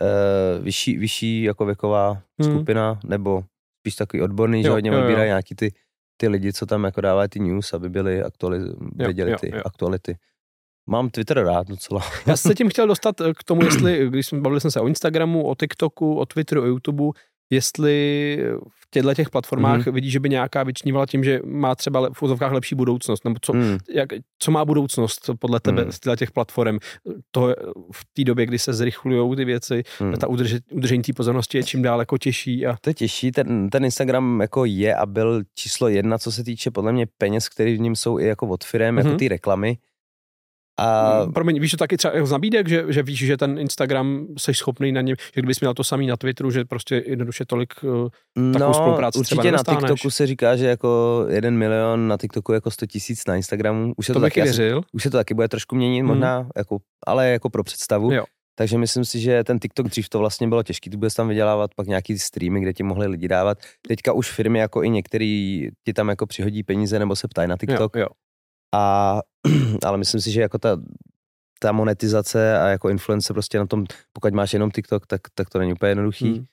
[0.00, 2.52] uh, vyšší, vyšší jako věková Hmm.
[2.54, 3.44] skupina, nebo
[3.80, 5.00] spíš takový odborný, že Jo, hodně jo, jo.
[5.02, 5.72] odbírají nějaký ty,
[6.20, 8.58] ty lidi, co tam jako dávají ty news, aby byli aktuali,
[8.94, 9.62] věděli jo, ty jo.
[9.64, 10.16] aktuality.
[10.86, 12.00] Mám Twitter rád docela.
[12.26, 14.86] Já se tím chtěl dostat eh, k tomu, jestli, když jsme bavili jsme se o
[14.86, 17.12] Instagramu, o TikToku, o Twitteru, o YouTubeu,
[17.50, 18.38] jestli
[18.70, 19.92] v těchto těch platformách mm-hmm.
[19.92, 23.52] vidí, že by nějaká vyčnívala tím, že má třeba v úzovkách lepší budoucnost, nebo co,
[23.52, 23.78] mm.
[23.94, 24.08] jak,
[24.38, 25.92] co má budoucnost podle tebe mm.
[25.92, 26.78] z těch platform.
[27.30, 27.54] To
[27.92, 30.12] v té době, kdy se zrychlují ty věci, mm.
[30.12, 32.66] ta udrže, udržení té pozornosti je čím dál jako těžší.
[32.66, 32.76] A...
[32.80, 36.70] To je těžší, ten, ten Instagram jako je a byl číslo jedna, co se týče
[36.70, 38.98] podle mě peněz, které v něm jsou i jako od firem, mm-hmm.
[38.98, 39.18] jako mhm.
[39.18, 39.78] ty reklamy
[40.78, 41.24] a...
[41.24, 44.54] Mm, promiň, víš to taky třeba z nabídek, že, že víš, že ten Instagram jsi
[44.54, 48.08] schopný na něm, že kdybys měl to samý na Twitteru, že prostě jednoduše tolik uh,
[48.52, 52.70] takovou no, spolupráci určitě na TikToku se říká, že jako jeden milion na TikToku jako
[52.70, 53.92] 100 tisíc na Instagramu.
[53.96, 54.82] Už se to, to taky, věřil.
[54.92, 56.08] už se to taky bude trošku měnit mm.
[56.08, 58.12] možná, jako, ale jako pro představu.
[58.12, 58.24] Jo.
[58.58, 61.70] Takže myslím si, že ten TikTok dřív to vlastně bylo těžké, ty budeš tam vydělávat
[61.74, 63.58] pak nějaký streamy, kde ti mohli lidi dávat.
[63.88, 67.56] Teďka už firmy jako i některý ti tam jako přihodí peníze nebo se ptají na
[67.56, 67.96] TikTok.
[67.96, 68.08] Jo, jo.
[68.74, 69.20] A,
[69.84, 70.80] ale myslím si, že jako ta,
[71.60, 75.58] ta monetizace a jako influence prostě na tom, pokud máš jenom TikTok, tak, tak to
[75.58, 76.32] není úplně jednoduchý.
[76.32, 76.44] Hmm.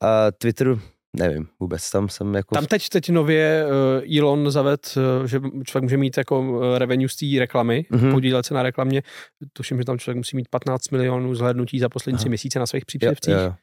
[0.00, 0.78] A Twitter,
[1.16, 2.54] nevím, vůbec tam jsem jako...
[2.54, 7.08] Tam teď, teď nově uh, Elon zaved, uh, že člověk může mít jako uh, revenue
[7.08, 8.12] z té reklamy, mm-hmm.
[8.12, 9.02] podílet se na reklamě.
[9.52, 12.86] Tuším, že tam člověk musí mít 15 milionů zhlédnutí za poslední tři měsíce na svých
[12.86, 13.54] příspěvcích, jo.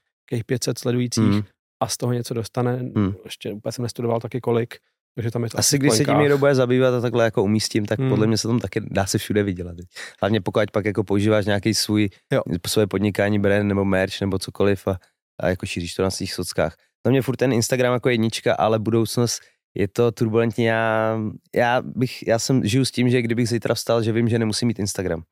[0.46, 1.44] 500 sledujících mm.
[1.80, 2.78] a z toho něco dostane.
[2.96, 3.14] Mm.
[3.24, 4.76] Ještě úplně jsem nestudoval taky kolik.
[5.16, 7.86] Takže tam je to asi, když se tím někdo bude zabývat a takhle jako umístím,
[7.86, 8.10] tak hmm.
[8.10, 9.76] podle mě se tam taky dá se všude vydělat.
[10.22, 12.42] Hlavně pokud pak jako používáš nějaký svůj, jo.
[12.68, 14.98] svoje podnikání, brand nebo merch nebo cokoliv a,
[15.40, 16.76] a jako šíříš to na svých sockách.
[17.06, 19.42] Za mě furt ten Instagram jako jednička, ale budoucnost
[19.76, 20.64] je to turbulentní.
[20.64, 21.18] Já,
[21.56, 24.68] já, bych, já jsem žiju s tím, že kdybych zítra vstal, že vím, že nemusím
[24.68, 25.24] mít Instagram.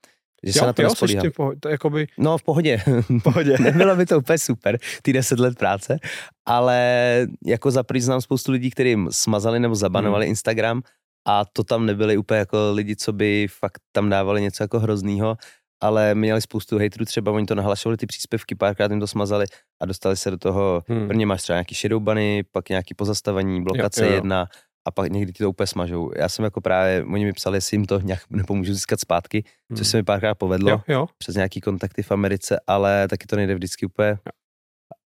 [0.43, 0.89] Že jo, se na to jo,
[1.37, 2.07] poho- to jakoby...
[2.17, 2.81] No v pohodě.
[3.19, 3.57] V pohodě.
[3.63, 5.99] Nebylo by to úplně super, ty deset let práce,
[6.45, 10.29] ale jako za znám spoustu lidí, kteří smazali nebo zabanovali hmm.
[10.29, 10.81] Instagram
[11.27, 15.37] a to tam nebyli úplně jako lidi, co by fakt tam dávali něco jako hroznýho,
[15.81, 19.45] ale měli spoustu hejtrů, třeba oni to nahlašovali ty příspěvky, párkrát jim to smazali
[19.81, 21.07] a dostali se do toho, hmm.
[21.07, 24.15] prvně máš třeba nějaký shadowbany, pak nějaký pozastavení, blokace jo, jo.
[24.15, 24.47] jedna,
[24.91, 26.11] a pak někdy ti to úplně smažou.
[26.15, 29.77] Já jsem jako právě, oni mi psali, jestli jim to nějak nepomůžu získat zpátky, hmm.
[29.77, 31.07] což se mi párkrát povedlo jo, jo.
[31.17, 34.09] přes nějaký kontakty v Americe, ale taky to nejde vždycky úplně.
[34.09, 34.31] Jo.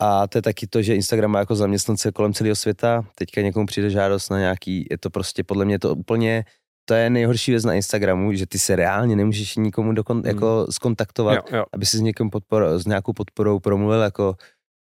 [0.03, 3.05] A to je taky to, že Instagram má jako zaměstnance kolem celého světa.
[3.15, 6.45] Teďka někomu přijde žádost na nějaký, je to prostě podle mě to úplně,
[6.85, 10.27] to je nejhorší věc na Instagramu, že ty se reálně nemůžeš nikomu dokon, hmm.
[10.27, 11.65] jako skontaktovat, jo, jo.
[11.73, 14.37] aby si s někým podpor, s nějakou podporou promluvil jako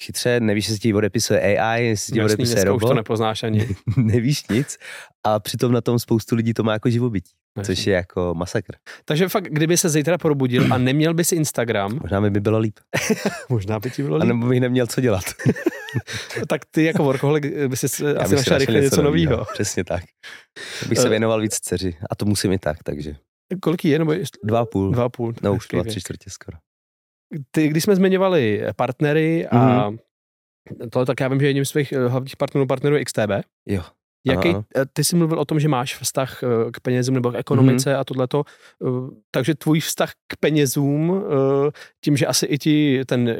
[0.05, 2.83] chytře, nevíš, jestli ti odepisuje AI, jestli ti Jasný, odepisuje robot.
[2.83, 3.67] už to nepoznáš ani.
[3.97, 4.77] nevíš nic
[5.23, 7.31] a přitom na tom spoustu lidí to má jako živobytí.
[7.57, 7.75] Jasný.
[7.75, 8.75] Což je jako masakr.
[9.05, 11.99] Takže fakt, kdyby se zítra probudil a neměl by si Instagram.
[12.01, 12.79] Možná by, by bylo líp.
[13.49, 14.23] možná by ti bylo líp.
[14.23, 15.23] A nebo bych neměl co dělat.
[16.47, 17.85] tak ty jako workoholik by si
[18.17, 19.45] asi našel rychle něco nového.
[19.53, 20.03] Přesně tak.
[20.89, 21.09] Bych se eh.
[21.09, 21.95] věnoval víc dceři.
[22.09, 23.15] A to musím i tak, takže.
[23.61, 23.99] Kolik je?
[23.99, 24.13] Nebo
[24.43, 24.91] Dva a půl.
[24.91, 25.33] Dva a půl.
[25.41, 26.57] No už dva, tři čtvrtě skoro
[27.51, 29.97] ty, když jsme zmiňovali partnery a mm-hmm.
[30.89, 33.31] to tak já vím, že jedním z svých eh, hlavních partnerů partnerů je XTB.
[33.67, 33.83] Jo.
[34.25, 34.49] Jaký.
[34.49, 37.93] Eh, ty jsi mluvil o tom, že máš vztah eh, k penězům nebo k ekonomice
[37.93, 37.99] mm-hmm.
[37.99, 38.43] a tohleto,
[39.31, 41.23] takže tvůj vztah k penězům,
[42.03, 43.37] tím, že asi i ti ten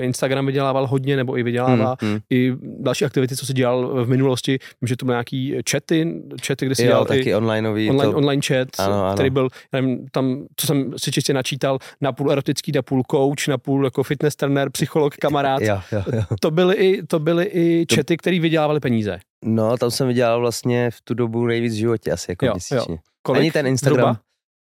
[0.00, 2.20] Instagram vydělával hodně nebo i vydělává, mm-hmm.
[2.30, 6.66] i další aktivity, co jsi dělal v minulosti, vím, že to byly nějaký chaty, chaty,
[6.66, 8.18] kde jsi jo, dělal taky i onlineový, online, to...
[8.18, 9.14] online chat, ano, ano.
[9.14, 13.48] který byl, nevím, tam, co jsem si čistě načítal, na půl erotický, na půl coach,
[13.48, 15.62] na půl jako fitness trenér, psycholog, kamarád.
[15.62, 16.22] jo, jo, jo.
[16.40, 19.18] To byly i, to byly i chaty, které vydělávaly peníze.
[19.46, 22.94] No, tam jsem vydělal vlastně v tu dobu nejvíc v životě, asi jako jo, měsíčně.
[22.94, 22.98] Jo.
[23.22, 23.40] Kolik?
[23.40, 24.20] Ani ten Instagram, Zhruba?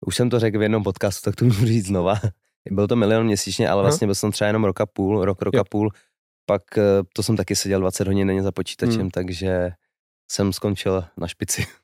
[0.06, 2.16] už jsem to řekl v jednom podcastu, tak to můžu říct znova.
[2.72, 5.64] Byl to milion měsíčně, ale vlastně byl jsem třeba jenom roka půl, rok, roka jo.
[5.70, 5.92] půl.
[6.46, 6.82] Pak eh,
[7.14, 9.10] to jsem taky seděl 20 hodin denně za počítačem, hmm.
[9.10, 9.72] takže
[10.32, 11.66] jsem skončil na špici.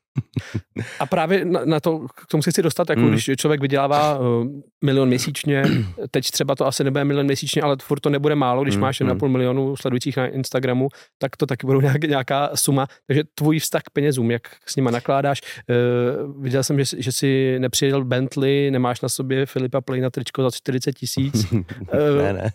[0.99, 3.09] A právě na, na to, k tomu se chci dostat, jako mm.
[3.09, 4.47] když člověk vydělává uh,
[4.83, 5.63] milion měsíčně,
[6.11, 8.81] teď třeba to asi nebude milion měsíčně, ale furt to nebude málo, když mm.
[8.81, 9.31] máš 1,5 mm.
[9.31, 12.87] milionu sledujících na Instagramu, tak to taky budou nějak, nějaká suma.
[13.07, 15.41] Takže tvůj vztah k penězům, jak s nima nakládáš.
[15.41, 20.51] Uh, viděl jsem, že, že jsi nepřijel Bentley, nemáš na sobě Filipa na tričko za
[20.51, 21.51] 40 tisíc.
[21.51, 21.61] uh,
[22.17, 22.51] ne, ne.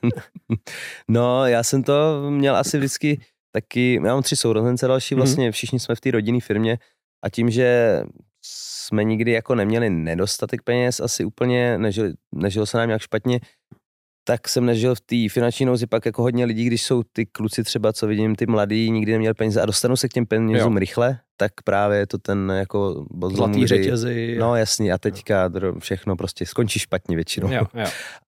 [1.09, 3.20] No, já jsem to měl asi vždycky
[3.53, 5.20] taky, já mám tři sourozence další, mhm.
[5.20, 6.79] vlastně všichni jsme v té rodinné firmě,
[7.25, 8.01] a tím, že
[8.45, 13.41] jsme nikdy jako neměli nedostatek peněz, asi úplně nežil, nežil se nám nějak špatně,
[14.25, 17.65] tak jsem nežil v té finanční nouzi pak jako hodně lidí, když jsou ty kluci
[17.65, 20.79] třeba, co vidím, ty mladí, nikdy neměli peníze a dostanou se k těm penězům jo.
[20.79, 24.37] rychle, tak právě je to ten jako Zlatý řetězy.
[24.39, 27.53] No jasný a teďka všechno prostě skončí špatně většinou.
[27.53, 27.87] Jo, jo.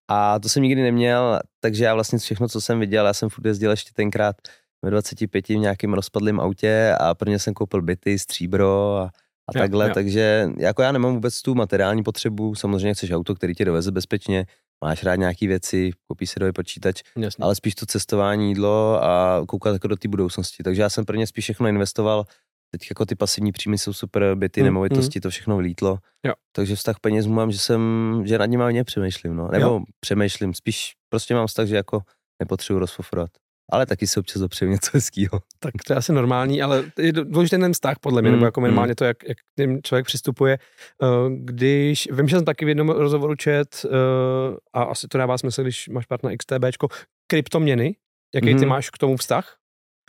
[0.09, 3.47] A to jsem nikdy neměl, takže já vlastně všechno, co jsem viděl, já jsem furt
[3.47, 4.37] jezdil ještě tenkrát
[4.85, 9.63] ve 25 v nějakém rozpadlém autě a prvně jsem koupil byty, stříbro a, a jo,
[9.63, 9.95] takhle, jo.
[9.95, 14.47] takže jako já nemám vůbec tu materiální potřebu, samozřejmě chceš auto, který tě doveze bezpečně,
[14.85, 17.43] máš rád nějaký věci, koupíš si nový počítač, Jasně.
[17.43, 20.63] ale spíš to cestování, jídlo a koukat jako do té budoucnosti.
[20.63, 22.25] Takže já jsem pro ně spíš všechno investoval.
[22.71, 25.99] Teď jako ty pasivní příjmy jsou super, byty, Mm, nemovitosti, to všechno vlítlo.
[26.27, 26.33] Jo.
[26.53, 27.81] Takže vztah peněz mám, že jsem,
[28.27, 29.49] že nad nimi hodně přemýšlím, no.
[29.53, 29.81] Nebo Jo.
[30.01, 32.01] přemýšlím, spíš prostě mám vztah, že jako
[32.43, 33.31] nepotřebuji rozfofrovat.
[33.73, 35.41] Ale taky se občas dopřeju něco hezkýho.
[35.59, 38.61] Tak to je asi normální, ale je důležitý ten vztah podle mě, Mm, nebo jako
[38.61, 38.65] mm.
[38.67, 40.59] minimálně to, jak, jak tím člověk přistupuje.
[41.03, 41.07] Eh,
[41.39, 43.89] Když, vím, že jsem taky v jednom rozhovoru čet, eh,
[44.73, 46.89] a asi to dává smysl, když máš partner XTBčko,
[47.31, 47.97] kryptoměny,
[48.35, 48.69] jaký ty Mhm.
[48.69, 49.57] máš k tomu vztah?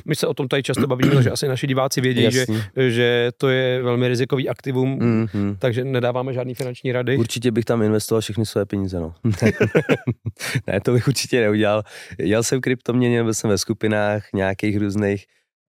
[0.06, 2.46] My se o tom tady často bavíme, takže asi naši diváci vědí, že,
[2.90, 5.56] že to je velmi rizikový aktivum, Mm, mm.
[5.60, 7.18] takže nedáváme žádný finanční rady.
[7.18, 9.14] Určitě bych tam investoval všechny své peníze, no.
[10.68, 11.84] ne, to bych určitě neudělal.
[12.26, 15.26] Dělal jsem kryptoměny, byl jsem ve skupinách nějakých různých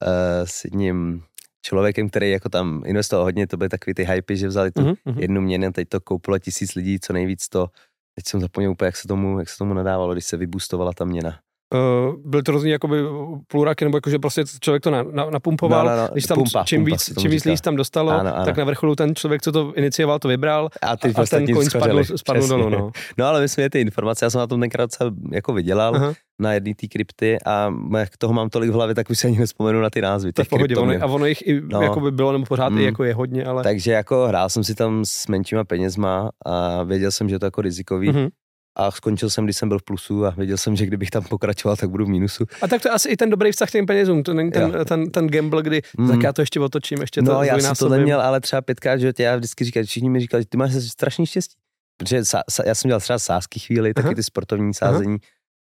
[0.06, 0.08] uh,
[0.44, 1.22] s jedním
[1.66, 4.94] člověkem, který jako tam investoval hodně, to byly takový ty hypy, že vzali tu Mhm,
[5.04, 5.18] mhm.
[5.20, 7.66] jednu měnu, teď to koupilo tisíc lidí, co nejvíc to,
[8.14, 11.04] teď jsem zapomněl úplně, jak se tomu, jak se tomu nadávalo, když se vyboostovala ta
[11.04, 11.38] měna.
[11.74, 13.02] Uh, byly to různý jakoby
[13.46, 16.64] pluraky, nebo jakože prostě člověk to na, na, napumpoval, No, no, no, když tam pumpa,
[16.64, 18.44] čím, pumpa víc, se čím víc lidí tam dostalo, Ano, ano.
[18.44, 21.22] tak na vrcholu ten člověk, co to inicioval, to vybral A, ty a, a ten
[21.22, 22.68] ostatní coin spadl, spadl dolů.
[22.68, 22.90] No.
[23.18, 26.12] No ale my jsme ty informace, já jsem na tom tenkrát docela jako vydělal Aha,
[26.38, 29.38] na jedné té krypty a jak toho mám tolik v hlavě, tak už se ani
[29.38, 30.32] nespomenu na ty názvy.
[30.32, 31.82] těch pohodě, ono, a ono jich i No.
[31.82, 32.80] jako by bylo, nebo pořád i Mm.
[32.80, 33.62] jako je hodně, ale...
[33.62, 37.46] Takže jako hrál jsem si tam s menšíma penězma a věděl jsem, že je to
[37.46, 38.08] jako rizikový.
[38.08, 38.28] Mhm.
[38.76, 41.76] A skončil jsem, když jsem byl v plusu a věděl jsem, že kdybych tam pokračoval,
[41.76, 42.44] tak budu v mínusu.
[42.62, 44.72] A tak to je asi i ten dobrý vztah k těm penězům, to není ten,
[44.88, 46.08] ten, ten gamble, kdy Mm.
[46.08, 49.00] tak já to ještě otočím, ještě to No, já jsem to neměl, ale třeba pětkrát,
[49.00, 51.56] že já vždycky říkal, všichni mi říkali, že ty máš strašný štěstí.
[51.96, 54.14] Protože sa, sa, já jsem dělal třeba sázky chvíli, taky Aha.
[54.14, 55.18] ty sportovní sázení.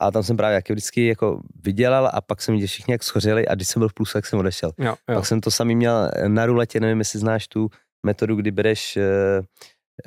[0.01, 3.47] A tam jsem právě jak vždycky jako vydělal a pak jsem viděl všichni, jak schořeli
[3.47, 4.71] a když jsem byl v plusu, tak jsem odešel.
[4.79, 5.15] Jo, jo.
[5.15, 7.69] Pak jsem to samý měl na ruletě, nevím, jestli znáš tu
[8.05, 9.41] metodu, kdy bereš eh,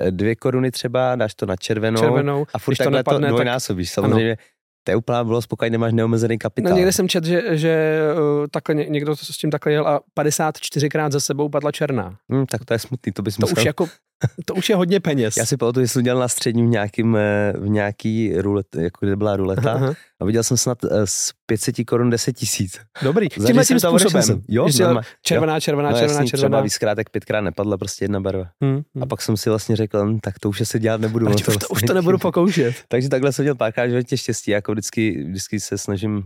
[0.09, 3.29] dvě koruny třeba, dáš to na červenou, Červenou, a furt když to takhle to, tak-
[3.29, 3.91] dvojnásobíš.
[3.91, 4.37] Samozřejmě
[4.83, 6.69] to je úplná bylo spokojený, nemáš neomezený kapitál.
[6.71, 7.99] No, někde jsem čet, že, že
[8.39, 12.17] uh, takhle ně- někdo to s tím takhle jel a 54krát za sebou padla černá.
[12.33, 13.57] hm, tak to je smutný, to bys To musel.
[13.61, 13.87] už jako,
[14.45, 15.37] to už je hodně peněz.
[15.37, 19.05] Já si pamatuju, že jsem dělal na středním v nějakým, eh, v nějaký rulet, jako
[19.05, 22.79] kde byla ruleta Aha, a viděl jsem snad eh, z 500 korun 10 tisíc.
[23.03, 24.23] Dobrý, Za tímhle tím způsobem.
[24.23, 24.41] jsem.
[24.47, 25.05] Jo, Že jel normálně.
[25.21, 26.61] červená, červená, No červená, jasný, třeba červená.
[26.61, 28.45] víckrát, tak pětkrát nepadla prostě jedna barva.
[28.63, 29.03] Hmm, hmm.
[29.03, 31.25] A pak jsem si vlastně řekl, hm, tak to už se dělat nebudu.
[31.29, 32.75] už, to, vlastně už to nebudu pokoušet.
[32.87, 36.23] Takže takhle jsem měl párkrát v životě štěstí, jako vždycky, vždycky se snažím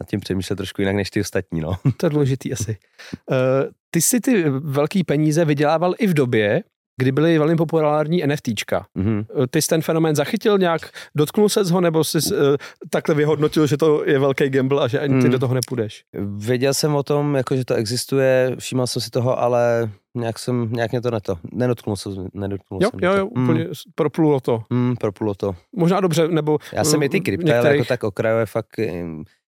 [0.00, 1.76] nad tím přemýšlet trošku jinak než ty ostatní, no.
[1.96, 2.76] To je důležitý asi.
[3.30, 3.36] Uh,
[3.90, 6.62] ty si ty velký peníze vydělával i v době,
[7.00, 8.86] kdy byly velmi populární NFTčka.
[8.94, 9.24] Mhm.
[9.42, 12.38] Eh, Ty jsi ten fenomén zachytil nějak, dotknul se ho, nebo jsi uh,
[12.90, 15.30] takhle vyhodnotil, že to je velký gamble a že ani ty Hmm.
[15.30, 16.04] do toho nepůjdeš?
[16.36, 20.72] Věděl jsem o tom, jako, že to existuje, všímal jsem si toho, ale nějak jsem,
[20.72, 23.18] nějak mě to neto, nedotknul jsem, nedotknul Jo, jsem jo, to.
[23.18, 23.70] jo, úplně mm.
[23.94, 24.62] proplulo to.
[24.70, 25.56] Mm, proplulo to.
[25.76, 26.58] Možná dobře, nebo...
[26.72, 28.76] Já jsem i ty eh, krypta, ale některých- jako tak okrajové fakt,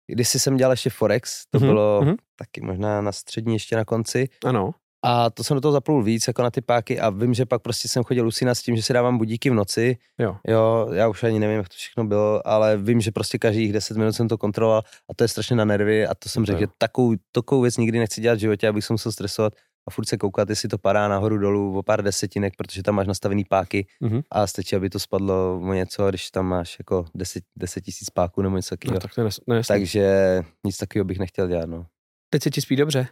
[0.07, 2.15] když jsem dělal ještě Forex, to Mhm, bylo mhm.
[2.35, 4.71] taky možná na střední ještě na konci, Ano.
[5.05, 7.61] A to jsem do toho zaplul víc, jako na ty páky a vím, že pak
[7.61, 10.37] prostě jsem chodil usínat s tím, že si dávám budíky v noci, Jo.
[10.47, 13.97] jo, já už ani nevím, jak to všechno bylo, ale vím, že prostě každých 10
[13.97, 16.67] minut jsem to kontroloval a to je strašně na nervy a to jsem řekl, Jo.
[16.67, 19.53] že takovou, takovou věc nikdy nechci dělat v životě, abych se musel stresovat
[19.87, 23.07] a furt se koukat, jestli to padá nahoru dolů o pár desetinek, protože tam máš
[23.07, 24.21] nastavený páky Mhm.
[24.31, 28.41] a stačí, aby to spadlo o něco, když tam máš jako 10, 10 tisíc páků
[28.41, 28.99] nebo něco No, takového.
[28.99, 29.73] tak to je nes- nejasný.
[29.73, 31.85] Takže nic takového bych nechtěl dělat, no.
[32.29, 33.07] Teď se ti spí dobře.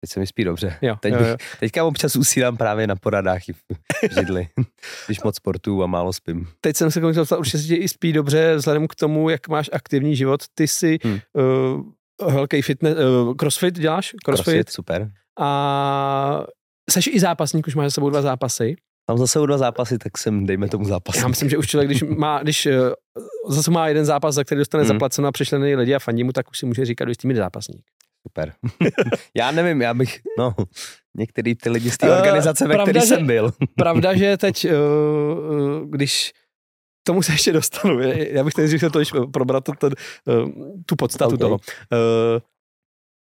[0.00, 0.78] Teď se mi spí dobře.
[0.82, 1.36] Jo, Teď jo, bych, jo.
[1.60, 4.48] teďka občas usínám právě na poradách v židli,
[5.06, 6.48] když moc sportu a málo spím.
[6.60, 9.48] Teď jsem se konečně dostal, určitě se ti i spí dobře, vzhledem k tomu, jak
[9.48, 10.40] máš aktivní život.
[10.54, 11.18] Ty si Hmm.
[12.22, 14.14] uh, velký fitness, uh, crossfit děláš?
[14.24, 14.44] Crossfit.
[14.44, 15.10] Crossfit, super.
[15.40, 16.44] A
[16.90, 18.76] seš i zápasník, už máš za sebou dva zápasy.
[19.10, 21.16] Mám zase dva zápasy, tak jsem, dejme tomu zápas.
[21.16, 22.72] Já myslím, že už člověk, když má, když uh,
[23.54, 24.88] zase má jeden zápas, za který dostane Hmm.
[24.88, 27.82] zaplaceno a přišlený lidi a fandí mu, tak už si může říkat, že jsi zápasník.
[28.26, 28.52] Super.
[29.36, 30.54] já nevím, já bych, no,
[31.16, 33.52] některý ty lidi z té Eh, organizace, ve pravda, které jsem byl.
[33.76, 34.70] Pravda, že teď, uh,
[35.82, 36.32] uh, když
[37.02, 39.92] k tomu se ještě dostanu, já bych tady říkal to, když probrat to, ten,
[40.24, 40.50] uh,
[40.86, 41.40] tu podstatu Ok.
[41.40, 41.54] toho.
[41.54, 42.40] Uh,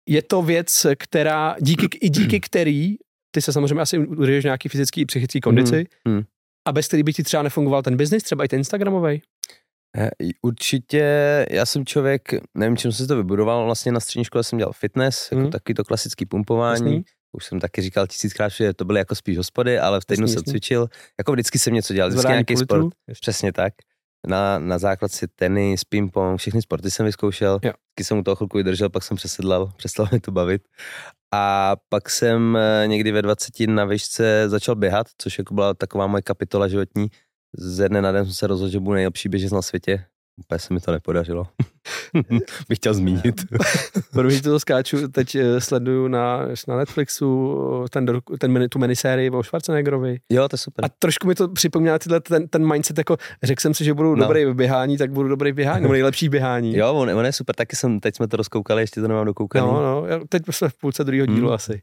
[0.08, 2.94] je to věc, která, díky, i díky který,
[3.30, 6.24] ty se samozřejmě asi udržuješ nějaký fyzický i psychický kondici, Hmm, hmm.
[6.68, 9.22] a bez který by ti třeba nefungoval ten biznis, třeba i ten Instagramový.
[9.98, 10.10] Eh,
[10.42, 11.04] Určitě,
[11.50, 14.72] já jsem člověk, nevím, čím jsem si to vybudoval, vlastně na střední škole jsem dělal
[14.72, 15.50] fitness, jako Mhm.
[15.50, 16.84] taky to klasický pumpování.
[16.94, 17.04] Jasný.
[17.32, 20.32] Už jsem taky říkal tisíckrát, že to byly jako spíš hospody, ale v týdnu Jasný,
[20.32, 20.50] jsem jasný.
[20.52, 20.88] cvičil.
[21.18, 22.64] Jako vždycky jsem něco dělal, vždycky nějaký pultu.
[22.66, 22.94] sport.
[23.20, 23.72] Přesně tak.
[24.28, 27.52] Na, na základce tenis, ping-pong, všechny sporty jsem vyzkoušel.
[27.62, 27.72] Jo.
[27.72, 30.62] Vždycky jsem u toho chvilku vydržel, pak jsem přesedlal, přestal mě to bavit.
[31.34, 36.06] A pak jsem eh, někdy ve 20 na výšce začal běhat, což jako byla taková
[36.06, 37.08] moje kapitola životní.
[37.58, 40.04] Ze dne na den jsem se rozhodl, že budu nejlepší běžec na světě.
[40.36, 41.46] Úplně se mi to nepodařilo.
[42.68, 43.44] Bych chtěl zmínit.
[44.12, 49.42] Promiň, to skáču, teď eh, sleduju na, na Netflixu eh, ten, ten, tu minisérii o
[49.42, 50.20] Schwarzeneggerovi.
[50.30, 50.84] Jo, to je super.
[50.84, 54.14] A trošku mi to připomíná tyhle, ten, ten mindset, jako řekl jsem si, že budu
[54.14, 54.24] no.
[54.24, 56.76] dobrý v běhání, tak budu dobrý v běhání, nebo nejlepší běhání.
[56.76, 59.66] Jo, on, on, je super, taky jsem, teď jsme to rozkoukali, ještě to nemám dokoukaný.
[59.66, 61.54] No, no, teď jsme v půlce druhého dílu hmm.
[61.54, 61.82] asi.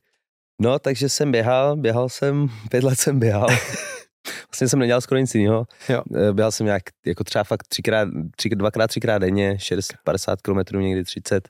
[0.61, 3.47] No, takže jsem běhal, běhal jsem, pět let jsem běhal.
[4.49, 5.65] vlastně jsem nedělal skoro nic jiného.
[5.89, 10.79] Eh, běhal jsem nějak jako třeba fakt třikrát, tři, dvakrát, třikrát denně, 60, 50 km,
[10.79, 11.49] někdy 30.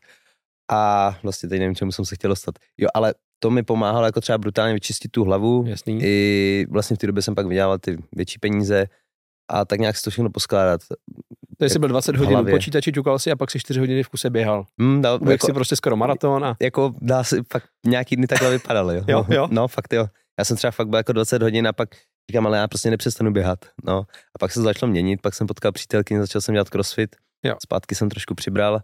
[0.72, 2.56] A vlastně teď nevím, čemu jsem se chtěl dostat.
[2.78, 5.64] Jo, ale to mi pomáhalo jako třeba brutálně vyčistit tu hlavu.
[5.68, 6.00] Jasný.
[6.04, 8.86] I vlastně v té době jsem pak vydělal ty větší peníze
[9.50, 10.82] a tak nějak si to všechno poskládat.
[11.58, 14.10] To jsi byl 20 hodin u počítači, čukal si a pak si 4 hodiny v
[14.10, 14.66] kuse běhal.
[14.78, 16.46] Mm, dal, jako, si prostě skoro maraton.
[16.46, 16.58] A...
[16.62, 18.96] Jako dá si, fakt nějaký dny takhle vypadaly.
[18.96, 19.04] Jo?
[19.08, 19.48] jo, jo.
[19.52, 20.08] No, fakt jo.
[20.40, 21.90] Já jsem třeba fakt byl jako 20 hodin a pak
[22.30, 23.60] říkám, ale já prostě nepřestanu běhat.
[23.84, 23.98] No.
[24.36, 27.56] A pak se to začalo měnit, pak jsem potkal přítelky, začal jsem dělat crossfit, jo.
[27.64, 28.80] zpátky jsem trošku přibral.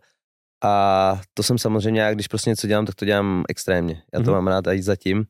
[0.63, 4.03] A to jsem samozřejmě, já když prostě něco dělám, tak to dělám extrémně.
[4.13, 4.33] Já to mm-hmm.
[4.33, 5.25] mám rád a jít zatím.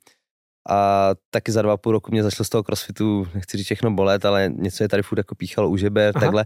[0.70, 4.26] A taky za dva půl roku mě začalo z toho crossfitu, nechci říct všechno bolet,
[4.26, 6.26] ale něco je tady furt jako píchalo u žeber, Aha.
[6.26, 6.46] takhle.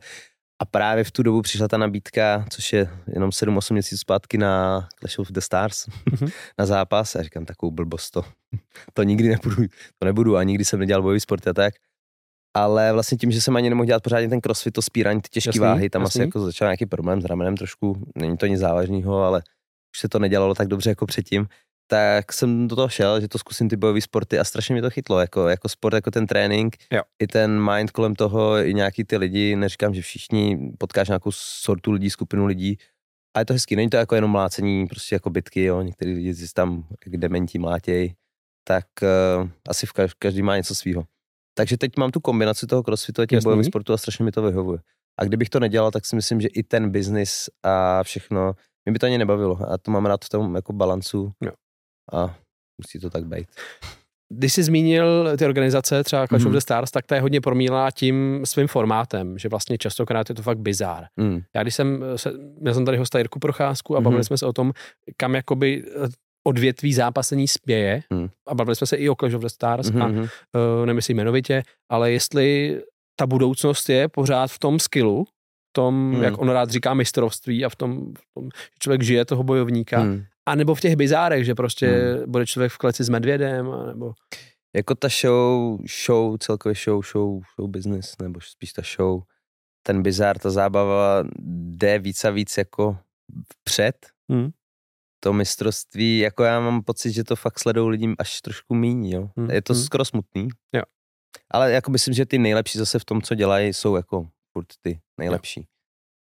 [0.61, 4.87] A právě v tu dobu přišla ta nabídka, což je jenom 7-8 měsíců zpátky na
[4.99, 6.31] Clash of the Stars, mm-hmm.
[6.59, 7.15] na zápas.
[7.15, 8.25] A říkám, takovou blbost to,
[8.93, 9.63] to nikdy nebudu,
[9.99, 11.73] to nebudu a nikdy jsem nedělal bojový sport a tak.
[12.53, 15.59] Ale vlastně tím, že jsem ani nemohl dělat pořádně ten crossfit, to spírání, ty těžké
[15.59, 16.19] váhy, tam jasný.
[16.19, 19.41] asi jako začal nějaký problém s ramenem trošku, není to nic závažného, ale
[19.95, 21.47] už se to nedělalo tak dobře jako předtím
[21.91, 24.89] tak jsem do toho šel, že to zkusím ty bojové sporty a strašně mě to
[24.89, 27.01] chytlo, jako, jako sport, jako ten trénink, jo.
[27.19, 31.91] i ten mind kolem toho, i nějaký ty lidi, neříkám, že všichni potkáš nějakou sortu
[31.91, 32.77] lidí, skupinu lidí,
[33.35, 36.35] a je to hezký, není to jako jenom mlácení, prostě jako bitky, jo, některý lidi
[36.35, 38.13] si tam jak dementi mlátěj,
[38.67, 38.85] tak
[39.41, 41.03] uh, asi v každý, každý má něco svýho.
[41.57, 44.41] Takže teď mám tu kombinaci toho crossfitu a těch bojových sportů a strašně mi to
[44.41, 44.79] vyhovuje.
[45.19, 48.53] A kdybych to nedělal, tak si myslím, že i ten biznis a všechno,
[48.85, 49.71] mě by to ani nebavilo.
[49.71, 51.31] A to mám rád v tom jako balancu.
[51.41, 51.51] Jo
[52.13, 52.35] a
[52.81, 53.47] musí to tak být.
[54.33, 56.47] Když jsi zmínil ty organizace, třeba Clash mm.
[56.47, 60.35] of the Stars, tak to je hodně promílá tím svým formátem, že vlastně častokrát je
[60.35, 61.05] to fakt bizár.
[61.17, 61.41] Mm.
[61.55, 64.03] Já když jsem, se, měl jsem tady hosta Jirku Procházku a mm.
[64.03, 64.71] bavili jsme se o tom,
[65.17, 66.07] kam jakoby eh,
[66.47, 68.29] odvětví zápasení spěje mm.
[68.47, 70.03] a bavili jsme se i o Clash of the Stars mm-hmm.
[70.03, 70.29] a
[70.79, 72.79] uh, nemyslím jmenovitě, ale jestli
[73.19, 75.27] ta budoucnost je pořád v tom skillu,
[75.71, 76.23] tom, mm.
[76.23, 80.03] jak on rád říká, mistrovství a v tom, v tom že člověk žije toho bojovníka,
[80.03, 80.23] mm.
[80.49, 82.31] A nebo v těch bizárech, že prostě hmm.
[82.31, 84.13] bude člověk v kleci s medvědem, nebo...
[84.75, 89.21] Jako ta show, show, celkově show, show, show business, nebo spíš ta show,
[89.83, 92.97] ten bizár, ta zábava jde víc a víc jako
[93.53, 94.07] vpřed.
[94.31, 94.49] Hmm.
[95.19, 99.29] To mistrovství, jako já mám pocit, že to fakt sledují lidím až trošku míní, jo.
[99.37, 99.51] Hmm.
[99.51, 99.83] Je to hmm.
[99.83, 100.47] skoro smutný.
[100.73, 100.83] Jo.
[101.51, 104.99] Ale jako myslím, že ty nejlepší zase v tom, co dělají, jsou jako furt ty
[105.19, 105.59] nejlepší.
[105.59, 105.65] Jo.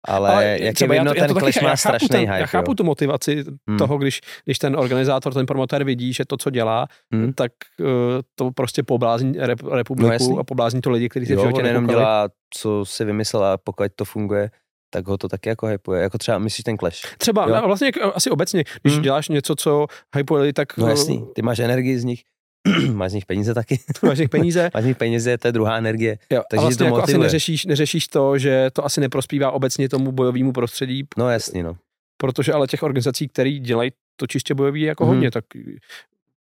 [0.09, 2.38] Ale, Ale jak je vidno, ten Clash má strašný ten, hype.
[2.38, 2.74] Já chápu jo.
[2.74, 3.79] tu motivaci hmm.
[3.79, 7.33] toho, když, když ten organizátor, ten promotér vidí, že to, co dělá, hmm.
[7.33, 7.87] tak uh,
[8.35, 11.87] to prostě poblázní rep, republiku no, a poblázní to lidi, kteří se v životě nejenom
[11.87, 14.50] dělá, co si vymyslel a pokud to funguje,
[14.90, 16.03] tak ho to taky jako hypuje.
[16.03, 17.16] Jako třeba myslíš ten Clash.
[17.18, 17.62] Třeba, jo?
[17.66, 19.03] vlastně asi obecně, když hmm.
[19.03, 20.77] děláš něco, co hypuje lidi, tak...
[20.77, 22.22] No jasný, ty máš energii z nich.
[22.92, 23.81] máš z nich peníze taky.
[24.03, 24.70] máš z nich peníze.
[24.74, 26.18] máš z nich peníze, to je druhá energie.
[26.31, 29.88] Jo, Takže a vlastně to jako asi neřešíš, neřešíš to, že to asi neprospívá obecně
[29.88, 31.05] tomu bojovému prostředí.
[31.16, 31.77] No jasně, no.
[32.16, 35.09] Protože ale těch organizací, které dělají to čistě bojový jako mm.
[35.09, 35.44] hodně, tak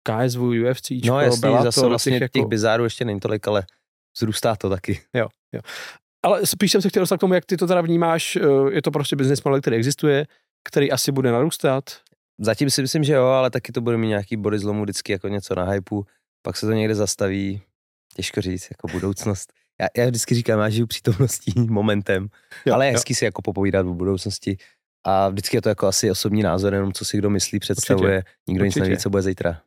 [0.04, 2.40] KSV, UFC, no jasně, Bellator, zase vlastně těch, jako...
[2.40, 3.64] těch bizárů ještě není tolik, ale
[4.18, 5.02] zrůstá to taky.
[5.14, 5.62] Jo, jo.
[6.24, 8.82] Ale spíš jsem se chtěl dostat k tomu, jak ty to teda vnímáš, eh, je
[8.82, 10.28] to prostě business model, který existuje,
[10.64, 11.84] který asi bude narůstat,
[12.42, 15.28] Zatím si myslím, že jo, ale taky to bude mít nějaký body zlomu vždycky jako
[15.28, 16.06] něco na hypeu,
[16.42, 17.62] pak se to někde zastaví,
[18.16, 19.54] těžko říct, jako budoucnost.
[19.82, 22.28] Já, já vždycky říkám, já žiju přítomností, momentem,
[22.66, 23.16] jo, ale je hezký jo.
[23.16, 24.58] si jako popovídat o budoucnosti
[25.04, 28.32] a vždycky je to jako asi osobní názor, jenom co si kdo myslí, představuje, Určitě.
[28.48, 28.80] nikdo Určitě.
[28.80, 29.62] nic neví, co bude zítra.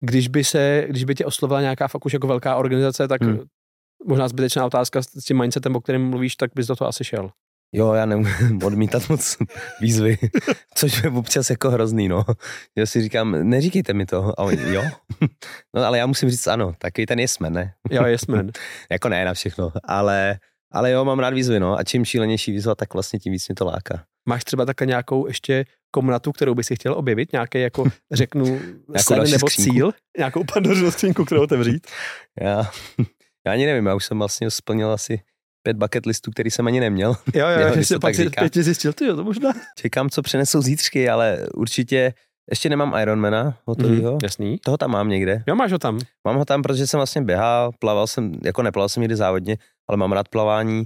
[0.00, 3.40] Když by se, když by tě oslovila nějaká fakt už jako velká organizace, tak hmm.
[4.04, 7.30] možná zbytečná otázka s tím mindsetem, o kterém mluvíš, tak bys do toho asi šel.
[7.72, 9.36] Jo, já nemůžu odmítat moc
[9.80, 10.18] výzvy,
[10.74, 12.24] což je občas jako hrozný, no.
[12.76, 14.40] Já si říkám, neříkejte mi to.
[14.40, 14.82] A oni, jo.
[15.74, 17.74] No ale já musím říct ano, takový ten jesmen, ne?
[17.90, 18.50] Jo, jesmen.
[18.90, 20.38] jako ne na všechno, ale,
[20.72, 21.78] ale jo, mám rád výzvy, no.
[21.78, 24.04] A čím šílenější výzva, tak vlastně tím víc mě to láká.
[24.28, 27.32] Máš třeba také nějakou ještě komnatu, kterou by si chtěl objevit?
[27.32, 28.60] Nějaký, jako řeknu,
[28.96, 29.72] sen nebo skřínku.
[29.72, 29.92] cíl?
[30.18, 31.86] Nějakou pandořinu skřínku, kterou otevřít?
[32.40, 32.70] já,
[33.46, 35.20] já ani nevím, já už jsem vlastně splnil asi
[35.66, 37.16] pět bucket listů, který jsem ani neměl.
[37.34, 39.52] Jo, jo, že se pak si pěti zjistil, ty jo, to možná.
[39.78, 42.14] Čekám, co přinesou zítřky, ale určitě
[42.50, 44.10] ještě nemám Ironmana hotovýho.
[44.10, 44.58] Mhm, jasný.
[44.64, 45.42] Toho tam mám někde.
[45.46, 45.98] Jo, máš ho tam.
[46.26, 49.96] Mám ho tam, protože jsem vlastně běhal, plaval jsem, jako neplaval jsem nikdy závodně, ale
[49.96, 50.84] mám rád plavání,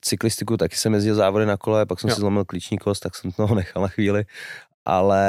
[0.00, 2.14] cyklistiku, taky jsem jezdil závody na kole, pak jsem Jo.
[2.14, 4.24] si zlomil klíční kost, tak jsem toho nechal na chvíli.
[4.84, 5.22] Ale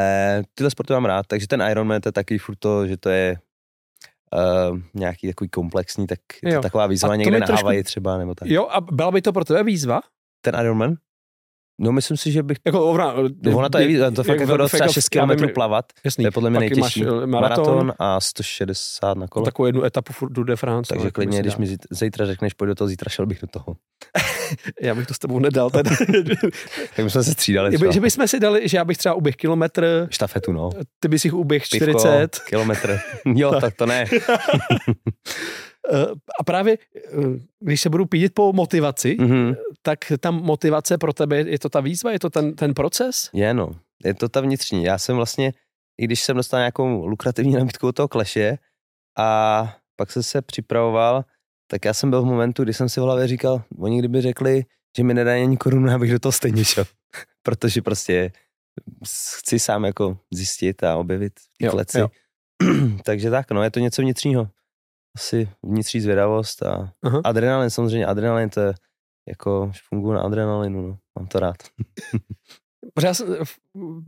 [0.54, 3.38] tyhle sporty mám rád, takže ten Ironman to je taky furt to, že to je
[4.34, 6.62] uh, nějaký takový komplexní, tak je to Jo.
[6.62, 8.50] taková A výzva to někde na trošku- Havaji třeba, nebo tak.
[8.50, 10.02] Jo, a byla by to pro tebe výzva?
[10.42, 10.94] Ten Ironman?
[11.82, 13.14] No myslím si, že bych Jako ona,
[13.44, 16.24] No, ona to je, to fakt jako do třeba 6 já km plavat, Jasný.
[16.24, 17.04] to je podle mě nejtěžší.
[17.04, 17.30] Eh, maraton,
[17.66, 19.46] Maraton a 160 na kole.
[19.46, 20.90] takovou jednu etapu furt Tour de France.
[20.90, 21.60] Takže no, klidně, když dá.
[21.60, 23.76] mi zít- zítra řekneš, pojď do toho, zítra šel bych do toho.
[24.82, 25.70] Já bych to s tebou nedal.
[25.70, 25.92] Teda.
[26.96, 27.92] Tak my jsme se střídali že, třeba.
[27.92, 30.70] že bychom si dali, že já bych třeba uběh kilometr, Štafetu, no.
[31.00, 32.40] ty bys jich uběh Pivko, 40.
[32.50, 33.00] kilometr.
[33.26, 34.06] Jo, tak to ne.
[35.94, 36.06] Eh,
[36.40, 37.12] A právě, eh,
[37.60, 39.54] když se budu pídit po motivaci, Mhm.
[39.82, 43.30] tak tam motivace pro tebe, je to ta výzva, je to ten, ten proces?
[43.34, 43.72] Je no,
[44.06, 44.84] je to ta vnitřní.
[44.84, 45.54] Já jsem vlastně,
[46.02, 48.58] i když jsem dostal nějakou lukrativní nabídku od toho kleše
[49.18, 51.26] a pak jsem se připravoval,
[51.72, 54.64] tak já jsem byl v momentu, kdy jsem si v hlavě říkal, oni kdyby řekli,
[54.98, 56.86] že mi nedají ani korunu, já bych do toho stejně šel.
[57.44, 58.32] Protože prostě
[59.38, 62.00] chci sám jako zjistit a objevit ty Jo, kleci.
[62.00, 62.08] jo.
[63.04, 64.50] Takže tak, no, je to něco vnitřního.
[65.18, 67.22] Asi vnitřní zvědavost a Aha.
[67.24, 68.74] adrenalin, samozřejmě adrenalin to je
[69.30, 70.98] jako, že funguji na adrenalinu, no.
[71.20, 71.56] mám to rád.
[73.04, 73.36] Já jsem,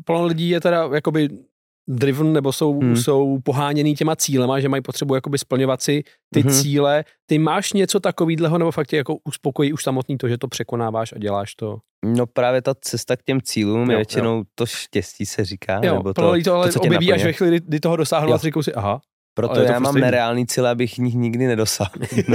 [0.06, 1.30] plno lidí je teda jakoby
[1.90, 2.82] driven nebo jsou, hmm.
[2.82, 2.96] Hmm.
[2.98, 6.50] jsou poháněný těma cílema, že mají potřebu jakoby splňovat si ty Mhm.
[6.54, 7.04] cíle.
[7.26, 11.14] Ty máš něco takového nebo fakt tě jako uspokojí už samotný to, že to překonáváš
[11.14, 11.78] a děláš to?
[12.06, 15.94] No právě ta cesta k těm cílům Jo, je většinou to štěstí se říká, Jo,
[15.94, 17.26] nebo to, to ale to, co objeví až naplňuje.
[17.26, 18.36] ve chvíli, kdy toho dosáhnou Jo.
[18.36, 19.02] a říkou si, aha,
[19.34, 20.06] Proto já mám stejný.
[20.06, 21.92] nereálný cíl, abych nich nikdy nedosáhl.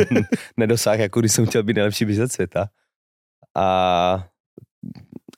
[0.56, 2.68] nedosáhl, jako když jsem chtěl být nejlepší běžec světa.
[3.56, 4.28] A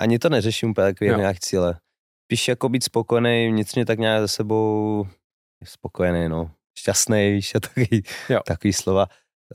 [0.01, 1.17] ani to neřeším úplně takový Jo.
[1.17, 1.81] nějak cíle.
[2.25, 5.07] Spíš jako být spokojený vnitřně tak nějak za sebou,
[5.65, 8.41] spokojený, no, šťastný, víš, a takový, Jo.
[8.47, 9.07] takový slova.